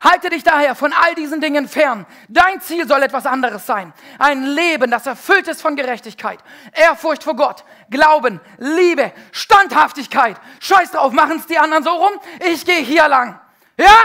[0.01, 2.05] Halte dich daher von all diesen Dingen fern.
[2.29, 3.91] Dein Ziel soll etwas anderes sein.
[4.17, 6.39] Ein Leben, das erfüllt ist von Gerechtigkeit,
[6.71, 10.37] Ehrfurcht vor Gott, Glauben, Liebe, Standhaftigkeit.
[10.61, 12.13] Scheiß drauf, machen es die anderen so rum.
[12.39, 13.39] Ich gehe hier lang.
[13.75, 14.03] Ja?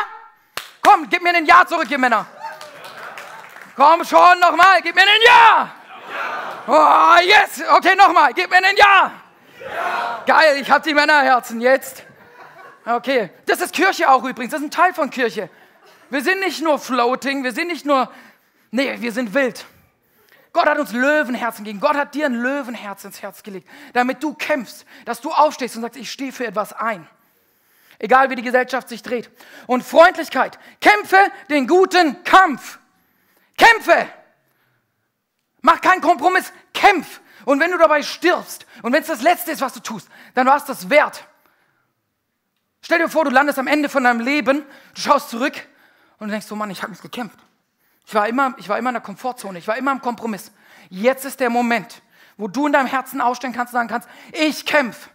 [0.83, 2.27] Komm, gib mir ein Ja zurück, ihr Männer.
[3.77, 5.71] Komm schon, nochmal, gib mir ein Ja.
[6.67, 7.63] Oh, yes.
[7.71, 9.13] Okay, nochmal, gib mir ein Ja.
[10.27, 12.03] Geil, ich habe die Männerherzen jetzt.
[12.85, 15.49] Okay, das ist Kirche auch übrigens, das ist ein Teil von Kirche.
[16.11, 18.11] Wir sind nicht nur floating, wir sind nicht nur,
[18.71, 19.65] nee, wir sind wild.
[20.53, 21.81] Gott hat uns Löwenherzen gegeben.
[21.81, 25.83] Gott hat dir ein Löwenherz ins Herz gelegt, damit du kämpfst, dass du aufstehst und
[25.83, 27.07] sagst, ich stehe für etwas ein.
[27.99, 29.31] Egal wie die Gesellschaft sich dreht.
[29.67, 30.59] Und Freundlichkeit.
[30.81, 31.17] Kämpfe
[31.51, 32.79] den guten Kampf.
[33.57, 34.09] Kämpfe.
[35.61, 36.53] Mach keinen Kompromiss.
[36.73, 37.21] Kämpf.
[37.45, 40.47] Und wenn du dabei stirbst und wenn es das Letzte ist, was du tust, dann
[40.47, 41.25] war es das wert.
[42.81, 44.65] Stell dir vor, du landest am Ende von deinem Leben,
[44.95, 45.55] du schaust zurück
[46.19, 47.39] und du denkst, so Mann, ich habe mich gekämpft.
[48.07, 50.53] Ich war, immer, ich war immer in der Komfortzone, ich war immer im Kompromiss.
[50.91, 52.03] Jetzt ist der Moment,
[52.37, 55.11] wo du in deinem Herzen ausstellen kannst und sagen kannst, ich kämpfe.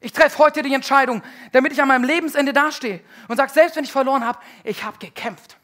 [0.00, 1.22] Ich treffe heute die Entscheidung,
[1.52, 4.98] damit ich an meinem Lebensende dastehe und sage, selbst wenn ich verloren habe, ich habe
[4.98, 5.56] gekämpft.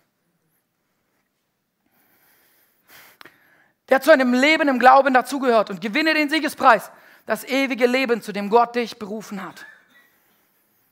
[3.88, 6.92] Der zu einem Leben im Glauben dazugehört und gewinne den Siegespreis,
[7.26, 9.66] das ewige Leben, zu dem Gott dich berufen hat.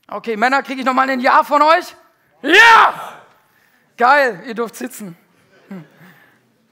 [0.09, 1.95] Okay, Männer, kriege ich nochmal ein Ja von euch?
[2.41, 3.17] Ja!
[3.97, 5.17] Geil, ihr dürft sitzen.
[5.69, 5.83] Hm.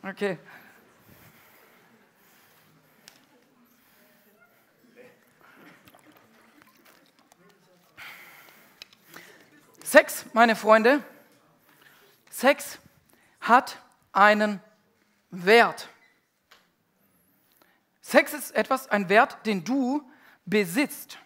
[0.04, 0.38] Okay.
[9.84, 11.04] Sex, meine Freunde,
[12.30, 12.78] Sex
[13.40, 14.60] hat einen
[15.32, 15.88] Wert.
[18.02, 20.08] Sex ist etwas, ein Wert, den du
[20.46, 21.18] besitzt.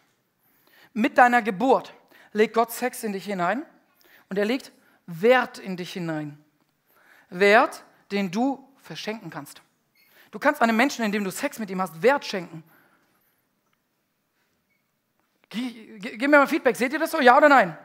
[0.93, 1.93] Mit deiner Geburt
[2.31, 3.65] legt Gott Sex in dich hinein
[4.29, 4.71] und er legt
[5.09, 6.37] Wert in dich hinein.
[7.29, 9.61] Wert, den du verschenken kannst.
[10.29, 12.63] Du kannst einem Menschen, indem du Sex mit ihm hast, Wert schenken.
[15.49, 16.75] Gib mir mal Feedback.
[16.75, 17.19] Seht ihr das so?
[17.19, 17.75] Ja oder nein?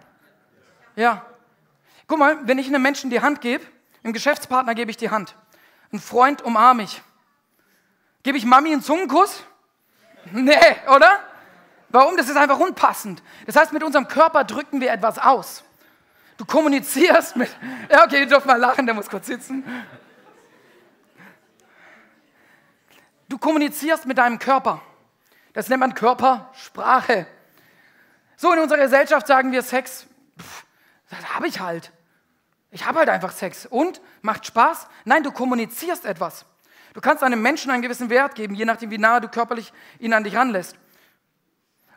[0.96, 1.24] Ja.
[2.06, 3.64] Guck mal, wenn ich einem Menschen die Hand gebe,
[4.02, 5.34] einem Geschäftspartner gebe ich die Hand.
[5.92, 7.02] Ein Freund umarme ich.
[8.22, 9.44] Gebe ich Mami einen Zungenkuss?
[10.32, 10.56] Nee,
[10.94, 11.20] oder?
[11.88, 12.18] Warum?
[12.18, 13.22] Das ist einfach unpassend.
[13.46, 15.64] Das heißt, mit unserem Körper drücken wir etwas aus.
[16.36, 17.50] Du kommunizierst mit.
[17.90, 19.64] Ja, okay, ihr dürft mal lachen, der muss kurz sitzen.
[23.28, 24.82] Du kommunizierst mit deinem Körper.
[25.52, 27.26] Das nennt man Körpersprache.
[28.36, 30.06] So in unserer Gesellschaft sagen wir Sex,
[30.40, 30.64] pff,
[31.10, 31.92] das habe ich halt.
[32.70, 33.66] Ich habe halt einfach Sex.
[33.66, 34.00] Und?
[34.20, 34.88] Macht Spaß?
[35.04, 36.44] Nein, du kommunizierst etwas.
[36.92, 40.12] Du kannst einem Menschen einen gewissen Wert geben, je nachdem, wie nahe du körperlich ihn
[40.12, 40.76] an dich ranlässt.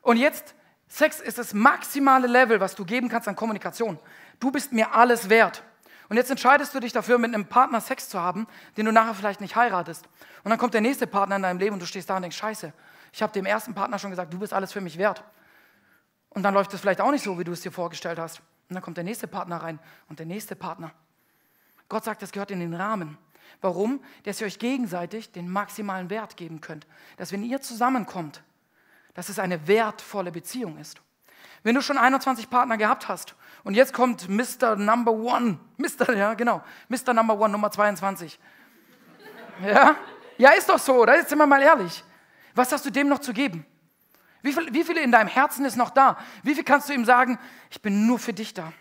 [0.01, 0.53] Und jetzt,
[0.87, 3.99] Sex ist das maximale Level, was du geben kannst an Kommunikation.
[4.39, 5.63] Du bist mir alles wert.
[6.09, 8.47] Und jetzt entscheidest du dich dafür, mit einem Partner Sex zu haben,
[8.77, 10.07] den du nachher vielleicht nicht heiratest.
[10.43, 12.37] Und dann kommt der nächste Partner in deinem Leben und du stehst da und denkst,
[12.37, 12.71] scheiße,
[13.11, 15.23] ich habe dem ersten Partner schon gesagt, du bist alles für mich wert.
[16.29, 18.39] Und dann läuft es vielleicht auch nicht so, wie du es dir vorgestellt hast.
[18.69, 20.91] Und dann kommt der nächste Partner rein und der nächste Partner.
[21.89, 23.17] Gott sagt, das gehört in den Rahmen.
[23.61, 24.01] Warum?
[24.23, 26.85] Dass ihr euch gegenseitig den maximalen Wert geben könnt.
[27.15, 28.43] Dass wenn ihr zusammenkommt,
[29.13, 31.01] dass es eine wertvolle Beziehung ist.
[31.63, 34.75] Wenn du schon 21 Partner gehabt hast und jetzt kommt Mr.
[34.75, 36.13] Number One, Mr.
[36.13, 37.13] ja genau, Mr.
[37.13, 38.39] Number One Nummer 22.
[39.63, 39.95] Ja,
[40.37, 42.03] ja ist doch so, da sind wir mal ehrlich.
[42.53, 43.65] Was hast du dem noch zu geben?
[44.41, 46.17] Wie, viel, wie viele in deinem Herzen ist noch da?
[46.43, 48.71] Wie viel kannst du ihm sagen, ich bin nur für dich da?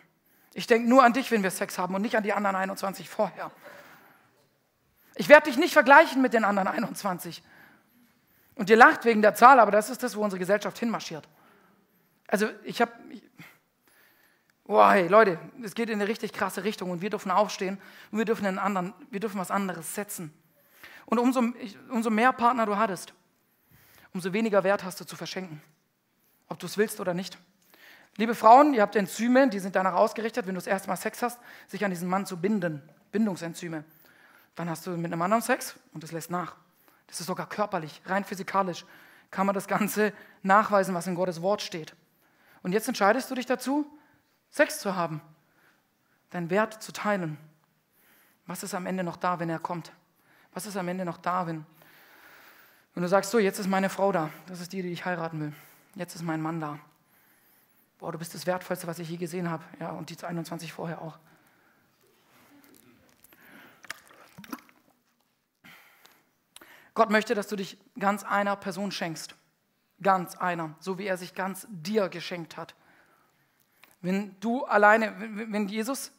[0.54, 3.08] Ich denke nur an dich, wenn wir Sex haben und nicht an die anderen 21
[3.08, 3.50] vorher.
[5.16, 7.42] Ich werde dich nicht vergleichen mit den anderen 21.
[8.54, 11.28] Und ihr lacht wegen der Zahl, aber das ist das, wo unsere Gesellschaft hinmarschiert.
[12.28, 12.92] Also ich habe,
[14.64, 17.78] boah, hey Leute, es geht in eine richtig krasse Richtung und wir dürfen aufstehen
[18.10, 20.32] und wir dürfen, einen anderen, wir dürfen was anderes setzen.
[21.06, 21.42] Und umso,
[21.90, 23.14] umso mehr Partner du hattest,
[24.12, 25.62] umso weniger Wert hast du zu verschenken.
[26.48, 27.38] Ob du es willst oder nicht.
[28.16, 31.22] Liebe Frauen, ihr habt Enzyme, die sind danach ausgerichtet, wenn du das erste Mal Sex
[31.22, 32.82] hast, sich an diesen Mann zu binden.
[33.12, 33.84] Bindungsenzyme.
[34.54, 36.56] Dann hast du mit einem anderen Sex und das lässt nach.
[37.06, 38.84] Das ist sogar körperlich, rein physikalisch
[39.30, 40.12] kann man das Ganze
[40.42, 41.94] nachweisen, was in Gottes Wort steht.
[42.62, 43.86] Und jetzt entscheidest du dich dazu,
[44.50, 45.20] Sex zu haben,
[46.30, 47.38] deinen Wert zu teilen.
[48.46, 49.92] Was ist am Ende noch da, wenn er kommt?
[50.52, 51.66] Was ist am Ende noch da, wenn
[52.96, 55.38] und du sagst so, jetzt ist meine Frau da, das ist die, die ich heiraten
[55.38, 55.52] will.
[55.94, 56.78] Jetzt ist mein Mann da.
[57.98, 59.62] Boah, du bist das Wertvollste, was ich je gesehen habe.
[59.78, 61.18] Ja, und die 21 vorher auch.
[66.94, 69.34] Gott möchte, dass du dich ganz einer Person schenkst.
[70.02, 72.74] Ganz einer, so wie er sich ganz dir geschenkt hat.
[74.00, 76.12] Wenn du alleine, wenn Jesus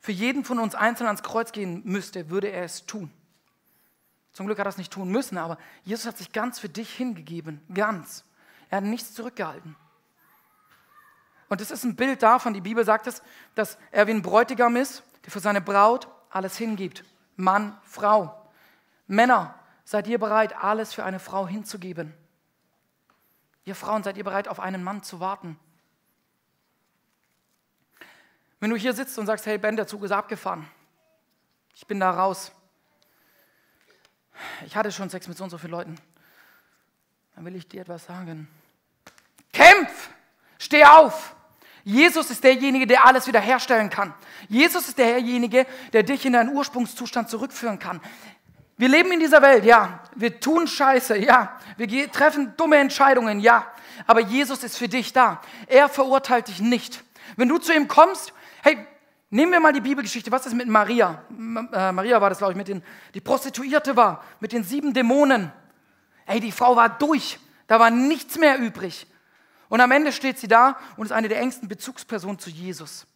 [0.00, 3.10] für jeden von uns einzeln ans Kreuz gehen müsste, würde er es tun.
[4.32, 6.92] Zum Glück hat er es nicht tun müssen, aber Jesus hat sich ganz für dich
[6.92, 8.24] hingegeben, ganz.
[8.70, 9.76] Er hat nichts zurückgehalten.
[11.48, 13.22] Und es ist ein Bild davon, die Bibel sagt es,
[13.56, 17.04] dass er wie ein Bräutigam ist, der für seine Braut alles hingibt.
[17.36, 18.50] Mann, Frau.
[19.08, 22.14] Männer, seid ihr bereit, alles für eine Frau hinzugeben?
[23.70, 25.56] Ihr Frauen, seid ihr bereit, auf einen Mann zu warten?
[28.58, 30.68] Wenn du hier sitzt und sagst, hey Ben, der Zug ist abgefahren.
[31.76, 32.50] Ich bin da raus.
[34.66, 35.94] Ich hatte schon Sex mit so und so vielen Leuten.
[37.36, 38.48] Dann will ich dir etwas sagen.
[39.52, 40.10] Kämpf!
[40.58, 41.36] Steh auf!
[41.84, 44.12] Jesus ist derjenige, der alles wiederherstellen kann.
[44.48, 48.00] Jesus ist derjenige, der dich in deinen Ursprungszustand zurückführen kann.
[48.80, 50.00] Wir leben in dieser Welt, ja.
[50.14, 51.60] Wir tun Scheiße, ja.
[51.76, 53.66] Wir treffen dumme Entscheidungen, ja.
[54.06, 55.42] Aber Jesus ist für dich da.
[55.66, 57.04] Er verurteilt dich nicht.
[57.36, 58.86] Wenn du zu ihm kommst Hey,
[59.28, 60.32] nehmen wir mal die Bibelgeschichte.
[60.32, 61.22] Was ist mit Maria?
[61.30, 65.52] Äh, Maria war das, glaube ich, mit den, die Prostituierte war, mit den sieben Dämonen.
[66.24, 67.38] Hey, die Frau war durch.
[67.66, 69.06] Da war nichts mehr übrig.
[69.68, 73.06] Und am Ende steht sie da und ist eine der engsten Bezugspersonen zu Jesus.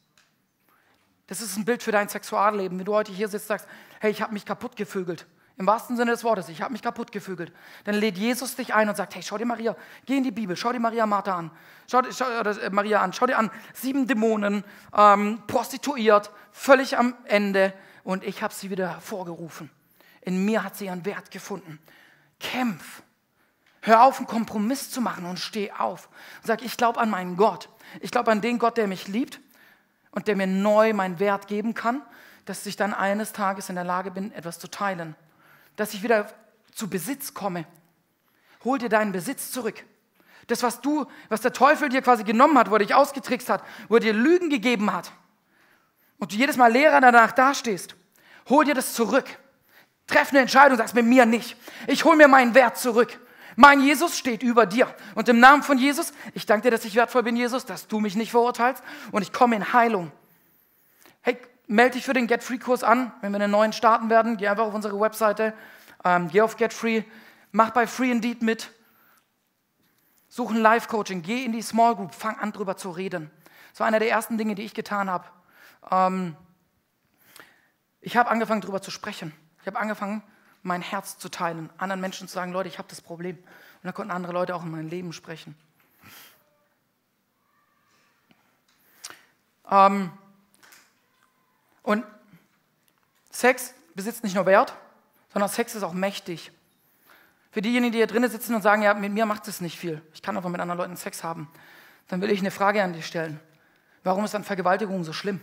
[1.26, 2.78] Das ist ein Bild für dein Sexualleben.
[2.78, 3.68] Wenn du heute hier sitzt und sagst,
[4.00, 5.26] hey, ich habe mich kaputt gefügelt.
[5.56, 7.52] Im wahrsten Sinne des Wortes, ich habe mich kaputt gefügelt.
[7.84, 10.56] Dann lädt Jesus dich ein und sagt, hey, schau dir Maria, geh in die Bibel,
[10.56, 11.52] schau dir Maria Martha an,
[11.88, 14.64] schau, schau oder, äh, Maria an, schau dir an, sieben Dämonen,
[14.96, 19.70] ähm, prostituiert, völlig am Ende und ich habe sie wieder hervorgerufen.
[20.22, 21.78] In mir hat sie ihren Wert gefunden.
[22.40, 23.02] Kämpf.
[23.80, 26.08] Hör auf, einen Kompromiss zu machen und steh auf.
[26.42, 27.68] Sag, ich glaube an meinen Gott.
[28.00, 29.38] Ich glaube an den Gott, der mich liebt
[30.10, 32.02] und der mir neu meinen Wert geben kann,
[32.44, 35.14] dass ich dann eines Tages in der Lage bin, etwas zu teilen
[35.76, 36.32] dass ich wieder
[36.72, 37.66] zu Besitz komme.
[38.64, 39.84] Hol dir deinen Besitz zurück.
[40.46, 43.64] Das, was du, was der Teufel dir quasi genommen hat, wo er dich ausgetrickst hat,
[43.88, 45.12] wo er dir Lügen gegeben hat
[46.18, 47.94] und du jedes Mal Lehrer danach dastehst,
[48.48, 49.26] hol dir das zurück.
[50.06, 51.56] Treff eine Entscheidung, sagst mit mir nicht.
[51.86, 53.18] Ich hol mir meinen Wert zurück.
[53.56, 54.92] Mein Jesus steht über dir.
[55.14, 58.00] Und im Namen von Jesus, ich danke dir, dass ich wertvoll bin, Jesus, dass du
[58.00, 58.82] mich nicht verurteilst
[59.12, 60.12] und ich komme in Heilung.
[61.22, 64.36] Hey, melde dich für den Get Free Kurs an, wenn wir einen neuen starten werden.
[64.36, 65.54] Geh einfach auf unsere Webseite,
[66.04, 67.02] ähm, geh auf Get Free,
[67.52, 68.70] mach bei Free Indeed mit,
[70.28, 73.30] such ein Live Coaching, geh in die Small Group, fang an drüber zu reden.
[73.70, 75.24] Das war einer der ersten Dinge, die ich getan habe.
[75.90, 76.36] Ähm,
[78.00, 79.32] ich habe angefangen drüber zu sprechen.
[79.60, 80.22] Ich habe angefangen,
[80.62, 83.36] mein Herz zu teilen, anderen Menschen zu sagen, Leute, ich habe das Problem.
[83.36, 83.44] Und
[83.82, 85.56] dann konnten andere Leute auch in mein Leben sprechen.
[89.70, 90.10] Ähm,
[91.84, 92.04] und
[93.30, 94.74] Sex besitzt nicht nur Wert,
[95.32, 96.50] sondern Sex ist auch mächtig.
[97.52, 100.02] Für diejenigen, die hier drinnen sitzen und sagen, ja, mit mir macht es nicht viel,
[100.12, 101.48] ich kann aber mit anderen Leuten Sex haben,
[102.08, 103.38] dann will ich eine Frage an dich stellen.
[104.02, 105.40] Warum ist dann Vergewaltigung so schlimm?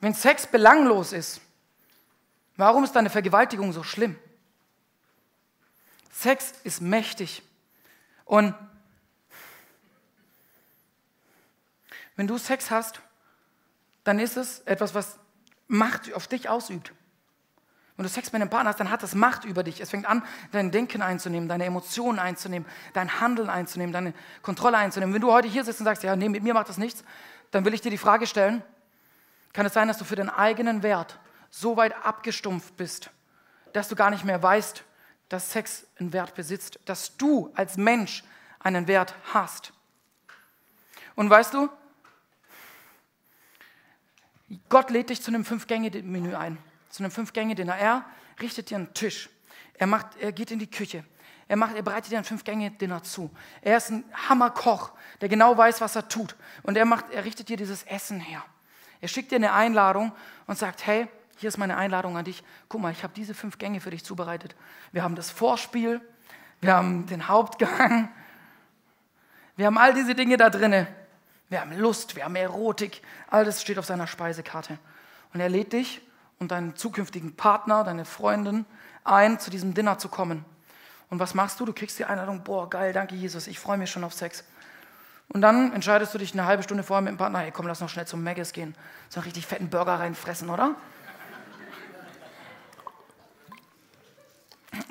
[0.00, 1.40] Wenn Sex belanglos ist,
[2.56, 4.16] warum ist dann eine Vergewaltigung so schlimm?
[6.12, 7.42] Sex ist mächtig.
[8.24, 8.54] Und
[12.16, 13.00] wenn du Sex hast,
[14.08, 15.18] dann ist es etwas, was
[15.66, 16.94] Macht auf dich ausübt.
[17.96, 19.82] Wenn du Sex mit einem Partner hast, dann hat das Macht über dich.
[19.82, 25.12] Es fängt an, dein Denken einzunehmen, deine Emotionen einzunehmen, dein Handeln einzunehmen, deine Kontrolle einzunehmen.
[25.12, 27.04] Wenn du heute hier sitzt und sagst, ja, nee, mit mir macht das nichts,
[27.50, 28.62] dann will ich dir die Frage stellen,
[29.52, 31.18] kann es sein, dass du für deinen eigenen Wert
[31.50, 33.10] so weit abgestumpft bist,
[33.74, 34.84] dass du gar nicht mehr weißt,
[35.28, 38.24] dass Sex einen Wert besitzt, dass du als Mensch
[38.60, 39.74] einen Wert hast.
[41.14, 41.68] Und weißt du,
[44.68, 46.58] Gott lädt dich zu einem Fünf-Gänge-Menü ein,
[46.88, 47.76] zu einem Fünf-Gänge-Dinner.
[47.76, 48.04] Er
[48.40, 49.28] richtet dir einen Tisch.
[49.74, 51.04] Er, macht, er geht in die Küche.
[51.48, 53.30] Er, macht, er bereitet dir ein Fünf-Gänge-Dinner zu.
[53.62, 56.36] Er ist ein Hammerkoch, der genau weiß, was er tut.
[56.62, 58.42] Und er, macht, er richtet dir dieses Essen her.
[59.00, 60.12] Er schickt dir eine Einladung
[60.46, 62.42] und sagt, hey, hier ist meine Einladung an dich.
[62.68, 64.56] Guck mal, ich habe diese fünf Gänge für dich zubereitet.
[64.92, 66.00] Wir haben das Vorspiel,
[66.60, 68.08] wir haben den Hauptgang,
[69.56, 70.86] wir haben all diese Dinge da drinnen.
[71.48, 74.78] Wir haben Lust, wir haben Erotik, all das steht auf seiner Speisekarte.
[75.32, 76.00] Und er lädt dich
[76.38, 78.66] und deinen zukünftigen Partner, deine Freundin
[79.04, 80.44] ein, zu diesem Dinner zu kommen.
[81.10, 81.64] Und was machst du?
[81.64, 84.44] Du kriegst die Einladung, boah, geil, danke Jesus, ich freue mich schon auf Sex.
[85.28, 87.80] Und dann entscheidest du dich eine halbe Stunde vorher mit dem Partner, hey, komm, lass
[87.80, 88.74] noch schnell zum Maggis gehen.
[89.08, 90.74] So einen richtig fetten Burger reinfressen, oder?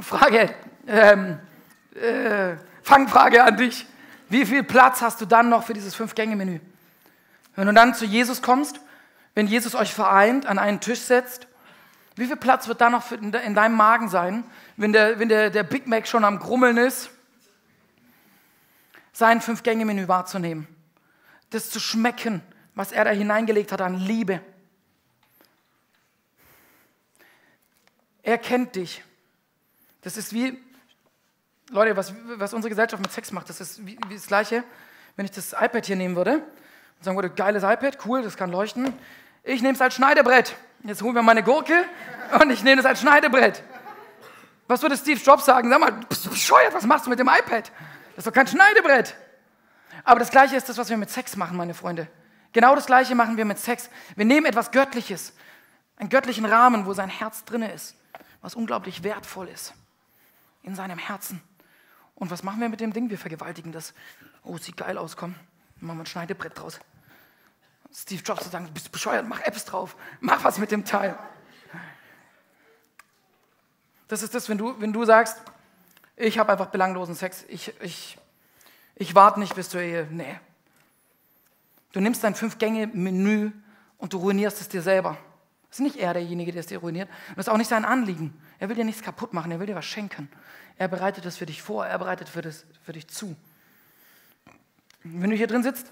[0.01, 0.53] Frage,
[0.87, 1.39] ähm,
[1.95, 3.85] äh, Fangfrage an dich.
[4.29, 6.59] Wie viel Platz hast du dann noch für dieses Fünf-Gänge-Menü?
[7.55, 8.79] Wenn du dann zu Jesus kommst,
[9.33, 11.47] wenn Jesus euch vereint, an einen Tisch setzt,
[12.15, 14.43] wie viel Platz wird da noch in deinem Magen sein,
[14.75, 17.11] wenn der, wenn der, der Big Mac schon am Grummeln ist,
[19.13, 20.67] sein Fünf-Gänge-Menü wahrzunehmen,
[21.51, 22.41] das zu schmecken,
[22.75, 24.41] was er da hineingelegt hat an Liebe.
[28.21, 29.03] Er kennt dich.
[30.01, 30.59] Das ist wie
[31.69, 34.63] Leute, was, was unsere Gesellschaft mit Sex macht, das ist wie, wie das Gleiche,
[35.15, 38.51] wenn ich das iPad hier nehmen würde und sagen würde, geiles iPad, cool, das kann
[38.51, 38.93] leuchten.
[39.43, 40.55] Ich nehme es als Schneidebrett.
[40.83, 41.83] Jetzt holen wir meine Gurke
[42.41, 43.63] und ich nehme es als Schneidebrett.
[44.67, 45.69] Was würde Steve Jobs sagen?
[45.69, 45.93] Sag mal,
[46.29, 46.73] bescheuert?
[46.73, 47.71] Was machst du mit dem iPad?
[48.15, 49.15] Das ist doch kein Schneidebrett.
[50.03, 52.07] Aber das Gleiche ist das, was wir mit Sex machen, meine Freunde.
[52.53, 53.89] Genau das Gleiche machen wir mit Sex.
[54.15, 55.33] Wir nehmen etwas Göttliches,
[55.97, 57.95] einen göttlichen Rahmen, wo sein Herz drin ist,
[58.41, 59.73] was unglaublich wertvoll ist
[60.63, 61.41] in seinem Herzen.
[62.17, 63.09] Und was machen wir mit dem Ding?
[63.09, 63.93] Wir vergewaltigen das.
[64.43, 65.35] Oh, sieht geil aus, komm,
[65.79, 66.79] machen wir ein Schneidebrett draus.
[67.93, 71.17] Steve Jobs zu sagen, du bist bescheuert, mach Apps drauf, mach was mit dem Teil.
[74.07, 75.41] Das ist das, wenn du, wenn du sagst,
[76.15, 78.17] ich habe einfach belanglosen Sex, ich, ich,
[78.95, 80.07] ich warte nicht bis zur Ehe.
[80.09, 80.39] Nee.
[81.91, 83.51] Du nimmst dein Fünf-Gänge-Menü
[83.97, 85.17] und du ruinierst es dir selber.
[85.69, 87.09] Das ist nicht er derjenige, der es dir ruiniert.
[87.35, 88.39] Das ist auch nicht sein Anliegen.
[88.59, 90.29] Er will dir nichts kaputt machen, er will dir was schenken.
[90.77, 93.35] Er bereitet das für dich vor, er bereitet für, das, für dich zu.
[95.03, 95.91] Wenn du hier drin sitzt,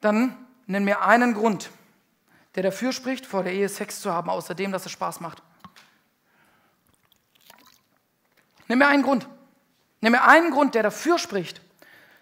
[0.00, 0.36] dann
[0.66, 1.70] nenn mir einen Grund,
[2.54, 5.42] der dafür spricht, vor der Ehe Sex zu haben, außer dem, dass es Spaß macht.
[8.68, 9.28] Nimm mir einen Grund.
[10.00, 11.60] Nimm mir einen Grund, der dafür spricht,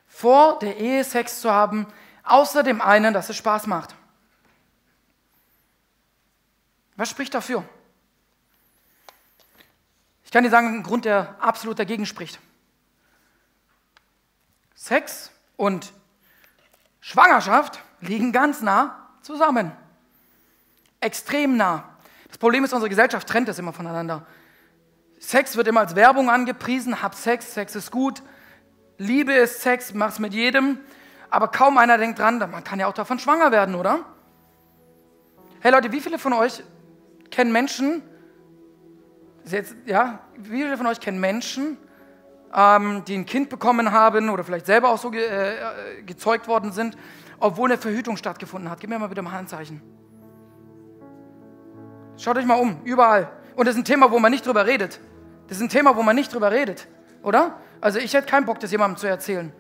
[0.07, 1.87] vor der Ehe Sex zu haben,
[2.25, 3.95] außer dem einen, dass es Spaß macht.
[6.99, 7.65] Was spricht dafür?
[10.25, 12.41] Ich kann dir sagen, ein Grund, der absolut dagegen spricht.
[14.75, 15.93] Sex und
[17.01, 19.71] Schwangerschaft liegen ganz nah zusammen.
[21.01, 21.89] Extrem nah.
[22.27, 24.27] Das Problem ist, unsere Gesellschaft trennt das immer voneinander.
[25.21, 28.25] Sex wird immer als Werbung angepriesen, hab Sex, Sex ist gut,
[28.99, 30.81] Liebe ist Sex, mach's mit jedem,
[31.31, 34.05] aber kaum einer denkt dran, man kann ja auch davon schwanger werden, oder?
[35.61, 36.65] Hey Leute, wie viele von euch
[37.31, 38.03] kennen Menschen,
[39.87, 41.79] ja, wie viele von euch kennen Menschen,
[42.55, 46.73] ähm, die ein Kind bekommen haben oder vielleicht selber auch so ge, äh, gezeugt worden
[46.73, 46.97] sind,
[47.41, 48.81] obwohl eine Verhütung stattgefunden hat?
[48.81, 49.81] Gib mir mal bitte ein Handzeichen.
[52.17, 53.31] Schaut euch mal um, überall.
[53.55, 55.01] Und das ist ein Thema, wo man nicht drüber redet.
[55.47, 56.89] Das ist ein Thema, wo man nicht drüber redet,
[57.23, 57.59] oder?
[57.81, 59.53] Also ich hätte keinen Bock, das jemandem zu erzählen.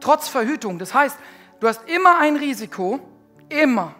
[0.00, 0.78] Trotz Verhütung.
[0.78, 1.18] Das heißt,
[1.60, 3.00] du hast immer ein Risiko,
[3.48, 3.94] immer,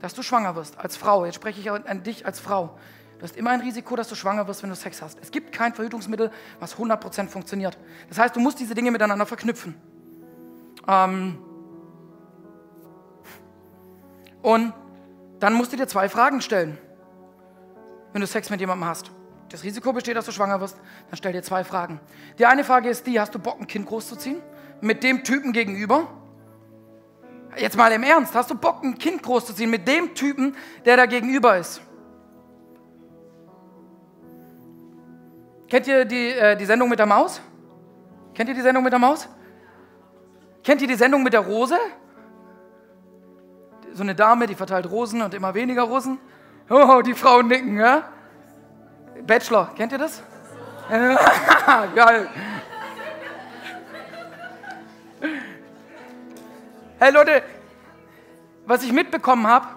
[0.00, 1.24] dass du schwanger wirst als Frau.
[1.24, 2.78] Jetzt spreche ich an dich als Frau.
[3.18, 5.18] Du hast immer ein Risiko, dass du schwanger wirst, wenn du Sex hast.
[5.20, 6.30] Es gibt kein Verhütungsmittel,
[6.60, 7.76] was 100% funktioniert.
[8.08, 9.74] Das heißt, du musst diese Dinge miteinander verknüpfen.
[10.86, 11.38] Ähm
[14.40, 14.72] und
[15.40, 16.78] dann musst du dir zwei Fragen stellen
[18.12, 19.10] wenn du Sex mit jemandem hast.
[19.50, 20.76] Das Risiko besteht, dass du schwanger wirst,
[21.08, 22.00] dann stell dir zwei Fragen.
[22.38, 24.42] Die eine Frage ist die, hast du Bock, ein Kind großzuziehen?
[24.80, 26.08] Mit dem Typen gegenüber?
[27.56, 31.06] Jetzt mal im Ernst, hast du Bock, ein Kind großzuziehen mit dem Typen, der da
[31.06, 31.80] gegenüber ist?
[35.68, 37.40] Kennt ihr die, äh, die Sendung mit der Maus?
[38.34, 39.28] Kennt ihr die Sendung mit der Maus?
[40.62, 41.76] Kennt ihr die Sendung mit der Rose?
[43.92, 46.18] So eine Dame, die verteilt Rosen und immer weniger Rosen.
[46.70, 48.04] Oh, die Frauen nicken, ja?
[49.26, 50.22] Bachelor, kennt ihr das?
[51.94, 52.28] Geil.
[57.00, 57.44] Hey Leute,
[58.66, 59.68] was ich mitbekommen habe,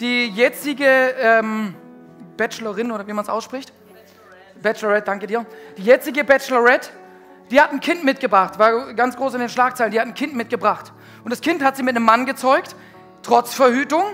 [0.00, 1.74] die jetzige ähm,
[2.38, 4.60] Bachelorin oder wie man es ausspricht, Bachelorette.
[4.62, 5.44] Bachelorette, danke dir.
[5.76, 6.88] Die jetzige Bachelorette,
[7.50, 10.34] die hat ein Kind mitgebracht, war ganz groß in den Schlagzeilen, die hat ein Kind
[10.36, 10.94] mitgebracht.
[11.22, 12.74] Und das Kind hat sie mit einem Mann gezeugt,
[13.22, 14.04] trotz Verhütung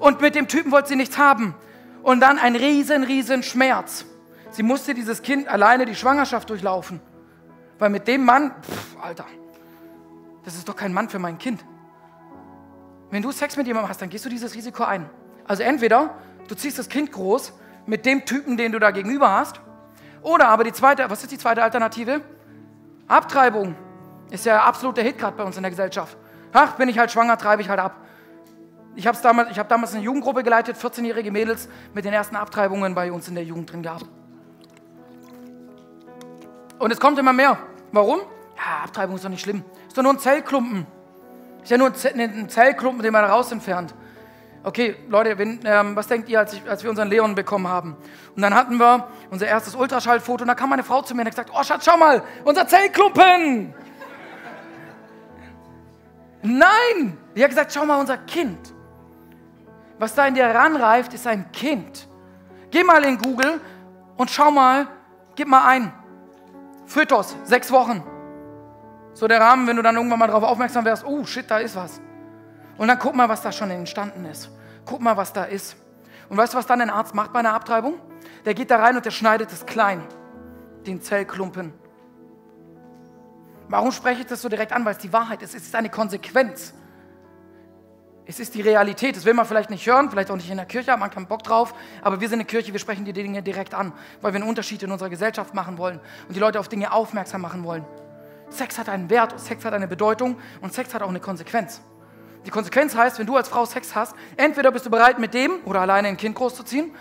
[0.00, 1.54] und mit dem Typen wollte sie nichts haben.
[2.02, 4.04] Und dann ein riesen, riesen Schmerz.
[4.50, 7.00] Sie musste dieses Kind alleine die Schwangerschaft durchlaufen.
[7.78, 9.26] Weil mit dem Mann, pff, Alter,
[10.44, 11.64] das ist doch kein Mann für mein Kind.
[13.14, 15.08] Wenn du Sex mit jemandem hast, dann gehst du dieses Risiko ein.
[15.46, 16.16] Also entweder
[16.48, 17.52] du ziehst das Kind groß
[17.86, 19.60] mit dem Typen, den du da gegenüber hast,
[20.20, 22.22] oder aber die zweite, was ist die zweite Alternative?
[23.06, 23.76] Abtreibung.
[24.32, 26.16] Ist ja absolut der Hit gerade bei uns in der Gesellschaft.
[26.52, 27.98] Ach, bin ich halt schwanger, treibe ich halt ab.
[28.96, 33.12] Ich habe damals, hab damals eine Jugendgruppe geleitet, 14-jährige Mädels mit den ersten Abtreibungen bei
[33.12, 34.06] uns in der Jugend drin gehabt.
[36.80, 37.58] Und es kommt immer mehr.
[37.92, 38.22] Warum?
[38.56, 39.62] Ja, Abtreibung ist doch nicht schlimm.
[39.86, 40.88] Ist doch nur ein Zellklumpen.
[41.64, 43.94] Ist ja nur ein Zellklumpen, den man raus entfernt.
[44.62, 47.96] Okay, Leute, wenn, ähm, was denkt ihr, als, ich, als, wir unseren Leon bekommen haben?
[48.36, 51.26] Und dann hatten wir unser erstes Ultraschallfoto und da kam meine Frau zu mir und
[51.26, 53.74] hat gesagt, oh Schatz, schau mal, unser Zellklumpen.
[56.42, 58.74] Nein, die hat gesagt, schau mal, unser Kind.
[59.98, 62.08] Was da in dir ranreift, ist ein Kind.
[62.70, 63.58] Geh mal in Google
[64.18, 64.86] und schau mal,
[65.34, 65.92] gib mal ein.
[66.84, 68.02] Fötus, sechs Wochen.
[69.14, 71.76] So der Rahmen, wenn du dann irgendwann mal darauf aufmerksam wärst, oh shit, da ist
[71.76, 72.00] was.
[72.76, 74.50] Und dann guck mal, was da schon entstanden ist.
[74.84, 75.76] Guck mal, was da ist.
[76.28, 77.94] Und weißt du, was dann ein Arzt macht bei einer Abtreibung?
[78.44, 80.02] Der geht da rein und der schneidet es klein,
[80.86, 81.72] den Zellklumpen.
[83.68, 84.84] Warum spreche ich das so direkt an?
[84.84, 85.54] Weil es die Wahrheit ist.
[85.54, 86.74] Es ist eine Konsequenz.
[88.26, 89.16] Es ist die Realität.
[89.16, 91.26] Das will man vielleicht nicht hören, vielleicht auch nicht in der Kirche, hat man keinen
[91.26, 91.74] Bock drauf.
[92.02, 94.82] Aber wir sind eine Kirche, wir sprechen die Dinge direkt an, weil wir einen Unterschied
[94.82, 97.84] in unserer Gesellschaft machen wollen und die Leute auf Dinge aufmerksam machen wollen.
[98.54, 101.80] Sex hat einen Wert, Sex hat eine Bedeutung und Sex hat auch eine Konsequenz.
[102.46, 105.58] Die Konsequenz heißt, wenn du als Frau Sex hast, entweder bist du bereit, mit dem
[105.64, 106.94] oder alleine ein Kind großzuziehen,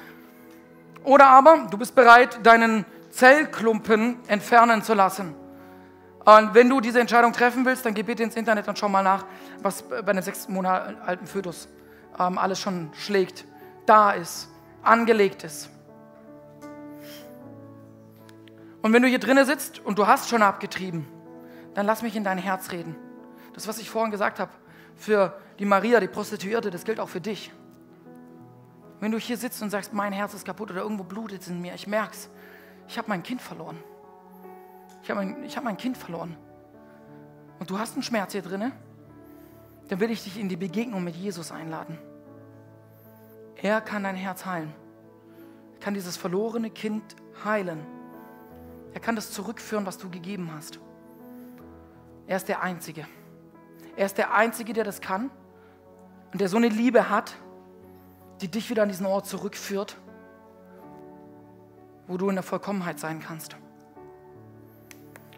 [1.04, 5.36] oder aber du bist bereit, deinen Zellklumpen entfernen zu lassen.
[6.26, 9.04] Und wenn du diese Entscheidung treffen willst, dann geh bitte ins Internet und schau mal
[9.04, 9.26] nach,
[9.62, 11.68] was bei einem sechs Monate alten Fötus
[12.18, 13.44] ähm, alles schon schlägt,
[13.86, 14.48] da ist,
[14.82, 15.70] angelegt ist.
[18.82, 21.06] Und wenn du hier drinnen sitzt und du hast schon abgetrieben,
[21.74, 22.96] dann lass mich in dein Herz reden.
[23.54, 24.52] Das, was ich vorhin gesagt habe,
[24.96, 27.52] für die Maria, die Prostituierte, das gilt auch für dich.
[29.00, 31.62] Wenn du hier sitzt und sagst, mein Herz ist kaputt oder irgendwo blutet es in
[31.62, 32.30] mir, ich merk's,
[32.88, 33.78] ich habe mein Kind verloren.
[35.02, 36.38] Ich habe mein, hab mein Kind verloren.
[37.60, 38.72] Und du hast einen Schmerz hier drinne,
[39.90, 41.98] dann will ich dich in die Begegnung mit Jesus einladen.
[43.56, 44.74] Er kann dein Herz heilen.
[45.74, 47.04] Er kann dieses verlorene Kind
[47.44, 47.86] heilen.
[48.94, 50.80] Er kann das zurückführen, was du gegeben hast.
[52.28, 53.06] Er ist der Einzige.
[53.96, 55.30] Er ist der Einzige, der das kann
[56.32, 57.36] und der so eine Liebe hat,
[58.42, 59.98] die dich wieder an diesen Ort zurückführt,
[62.08, 63.56] wo du in der Vollkommenheit sein kannst.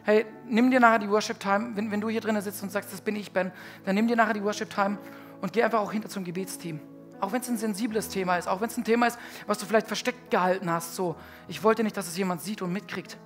[0.03, 2.93] Hey, nimm dir nachher die Worship Time, wenn, wenn du hier drinnen sitzt und sagst,
[2.93, 3.51] das bin ich, Ben,
[3.85, 4.99] dann nimm dir nachher die Worship Time
[5.41, 6.79] und geh einfach auch hinter zum Gebetsteam.
[7.19, 9.17] Auch wenn es ein sensibles Thema ist, auch wenn es ein Thema ist,
[9.47, 11.15] was du vielleicht versteckt gehalten hast, so,
[11.47, 13.17] ich wollte nicht, dass es jemand sieht und mitkriegt.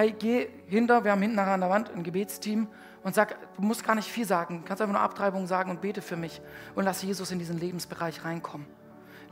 [0.00, 2.68] Hey, geh hinter, wir haben hinten nachher an der Wand ein Gebetsteam
[3.02, 5.82] und sag, du musst gar nicht viel sagen, du kannst einfach nur Abtreibung sagen und
[5.82, 6.40] bete für mich
[6.74, 8.66] und lass Jesus in diesen Lebensbereich reinkommen.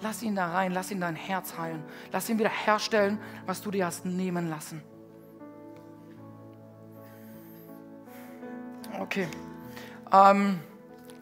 [0.03, 3.71] Lass ihn da rein, lass ihn dein Herz heilen, lass ihn wieder herstellen, was du
[3.71, 4.83] dir hast nehmen lassen.
[9.01, 9.27] Okay.
[10.13, 10.59] Ähm,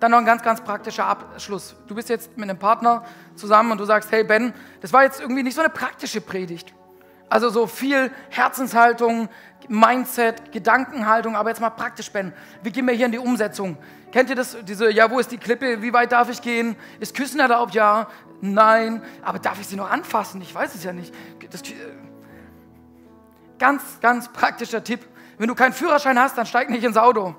[0.00, 1.76] dann noch ein ganz, ganz praktischer Abschluss.
[1.86, 3.04] Du bist jetzt mit einem Partner
[3.36, 6.74] zusammen und du sagst, hey Ben, das war jetzt irgendwie nicht so eine praktische Predigt.
[7.28, 9.28] Also so viel Herzenshaltung,
[9.68, 12.32] Mindset, Gedankenhaltung, aber jetzt mal praktisch, Ben.
[12.62, 13.76] Wie gehen wir hier in die Umsetzung?
[14.12, 16.76] Kennt ihr das, diese, ja, wo ist die Klippe, wie weit darf ich gehen?
[17.00, 17.74] Ist Küssen erlaubt?
[17.74, 18.08] Ja,
[18.40, 19.02] nein.
[19.22, 20.40] Aber darf ich sie noch anfassen?
[20.40, 21.12] Ich weiß es ja nicht.
[21.50, 21.62] Das,
[23.58, 25.04] ganz, ganz praktischer Tipp.
[25.38, 27.34] Wenn du keinen Führerschein hast, dann steig nicht ins Auto.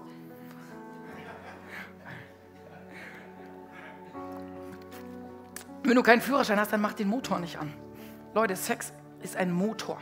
[5.84, 7.72] Wenn du keinen Führerschein hast, dann mach den Motor nicht an.
[8.34, 8.92] Leute, Sex
[9.28, 9.98] ist ein Motor.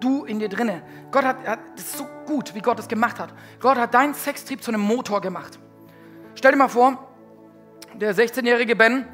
[0.00, 0.82] Du in dir drinne.
[1.10, 3.32] Gott hat, hat das ist so gut, wie Gott es gemacht hat.
[3.60, 5.58] Gott hat deinen Sextrieb zu einem Motor gemacht.
[6.34, 7.08] Stell dir mal vor,
[7.94, 9.06] der 16-jährige Ben,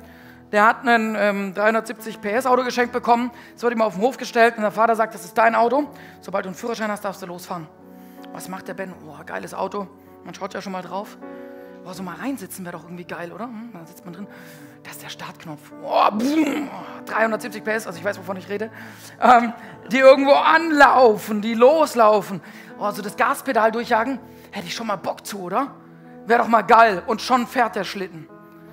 [0.52, 3.30] der hat ein ähm, 370 PS Auto geschenkt bekommen.
[3.54, 5.88] Es wird ihm auf den Hof gestellt und der Vater sagt, das ist dein Auto.
[6.20, 7.66] Sobald du einen Führerschein hast, darfst du losfahren.
[8.32, 8.94] Was macht der Ben?
[9.06, 9.88] Oh, geiles Auto.
[10.24, 11.18] Man schaut ja schon mal drauf.
[11.84, 13.44] Boah, so mal reinsitzen wäre doch irgendwie geil, oder?
[13.44, 14.26] Hm, da sitzt man drin.
[14.82, 15.72] Das ist der Startknopf.
[15.82, 16.70] Oh, boom,
[17.06, 18.70] 370 PS, also ich weiß, wovon ich rede.
[19.20, 19.52] Ähm,
[19.90, 22.40] die irgendwo anlaufen, die loslaufen.
[22.78, 24.18] Oh, so das Gaspedal durchjagen,
[24.50, 25.74] hätte ich schon mal Bock zu, oder?
[26.26, 27.02] Wäre doch mal geil.
[27.06, 28.28] Und schon fährt der Schlitten.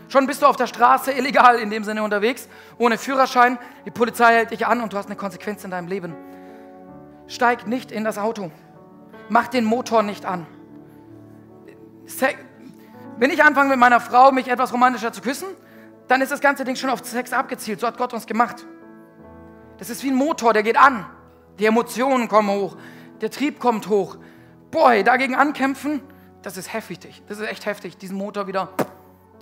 [0.07, 2.47] Schon bist du auf der Straße illegal in dem Sinne unterwegs,
[2.77, 3.57] ohne Führerschein.
[3.85, 6.15] Die Polizei hält dich an und du hast eine Konsequenz in deinem Leben.
[7.27, 8.51] Steig nicht in das Auto.
[9.29, 10.45] Mach den Motor nicht an.
[13.17, 15.47] Wenn ich anfange mit meiner Frau, mich etwas romantischer zu küssen,
[16.07, 17.79] dann ist das ganze Ding schon auf Sex abgezielt.
[17.79, 18.65] So hat Gott uns gemacht.
[19.77, 21.05] Das ist wie ein Motor, der geht an.
[21.59, 22.75] Die Emotionen kommen hoch.
[23.21, 24.17] Der Trieb kommt hoch.
[24.71, 26.01] Boah, dagegen ankämpfen,
[26.41, 27.23] das ist heftig.
[27.27, 28.69] Das ist echt heftig, diesen Motor wieder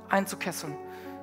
[0.10, 0.78] einzukesseln.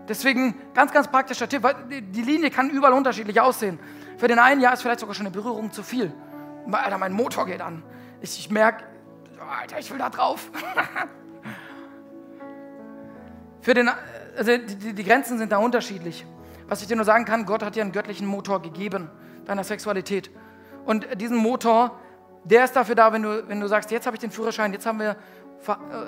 [0.09, 3.79] Deswegen ganz, ganz praktischer Tipp, weil die Linie kann überall unterschiedlich aussehen.
[4.19, 6.13] Für den einen Jahr ist vielleicht sogar schon eine Berührung zu viel.
[6.71, 7.85] Alter, mein Motor geht an.
[8.21, 8.85] Ich, ich merke,
[9.61, 10.51] Alter, ich will da drauf.
[13.61, 13.91] Für den,
[14.37, 16.25] also die, die Grenzen sind da unterschiedlich.
[16.69, 19.11] Was ich dir nur sagen kann, Gott hat dir einen göttlichen Motor gegeben,
[19.45, 20.31] deiner Sexualität.
[20.87, 21.99] Und diesen Motor,
[22.45, 24.87] der ist dafür da, wenn du, wenn du sagst, jetzt habe ich den Führerschein, jetzt
[24.87, 25.17] haben wir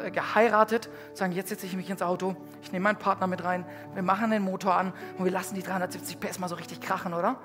[0.05, 3.67] äh, geheiratet, sagen, jetzt setze ich mich ins Auto, ich nehme meinen Partner mit rein,
[3.93, 7.13] wir machen den Motor an und wir lassen die 370 PS mal so richtig krachen,
[7.13, 7.37] oder?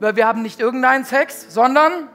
[0.00, 2.08] Weil wir haben nicht irgendeinen Sex, sondern...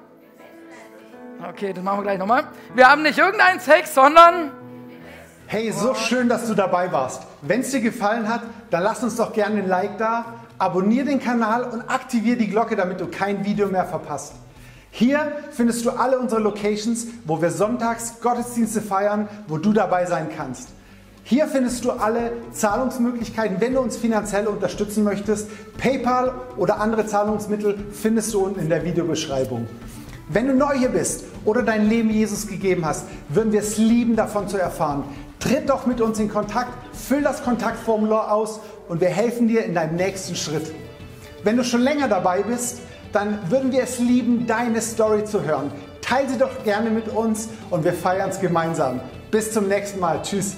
[1.48, 2.48] Okay, das machen wir gleich nochmal.
[2.74, 4.52] Wir haben nicht irgendeinen Sex, sondern
[5.52, 7.24] Hey, so schön, dass du dabei warst.
[7.42, 10.26] Wenn es dir gefallen hat, dann lass uns doch gerne ein Like da,
[10.60, 14.34] abonniere den Kanal und aktiviere die Glocke, damit du kein Video mehr verpasst.
[14.92, 20.28] Hier findest du alle unsere Locations, wo wir sonntags Gottesdienste feiern, wo du dabei sein
[20.38, 20.70] kannst.
[21.24, 25.50] Hier findest du alle Zahlungsmöglichkeiten, wenn du uns finanziell unterstützen möchtest.
[25.80, 29.68] PayPal oder andere Zahlungsmittel findest du unten in der Videobeschreibung.
[30.32, 34.16] Wenn du neu hier bist oder dein Leben Jesus gegeben hast, würden wir es lieben,
[34.16, 35.06] davon zu erfahren.
[35.40, 38.60] Tritt doch mit uns in Kontakt, füll das Kontaktformular aus
[38.90, 40.74] und wir helfen dir in deinem nächsten Schritt.
[41.44, 42.82] Wenn du schon länger dabei bist,
[43.14, 45.72] dann würden wir es lieben, deine Story zu hören.
[46.02, 49.00] Teile sie doch gerne mit uns und wir feiern es gemeinsam.
[49.32, 50.22] Bis zum nächsten Mal.
[50.22, 50.56] Tschüss.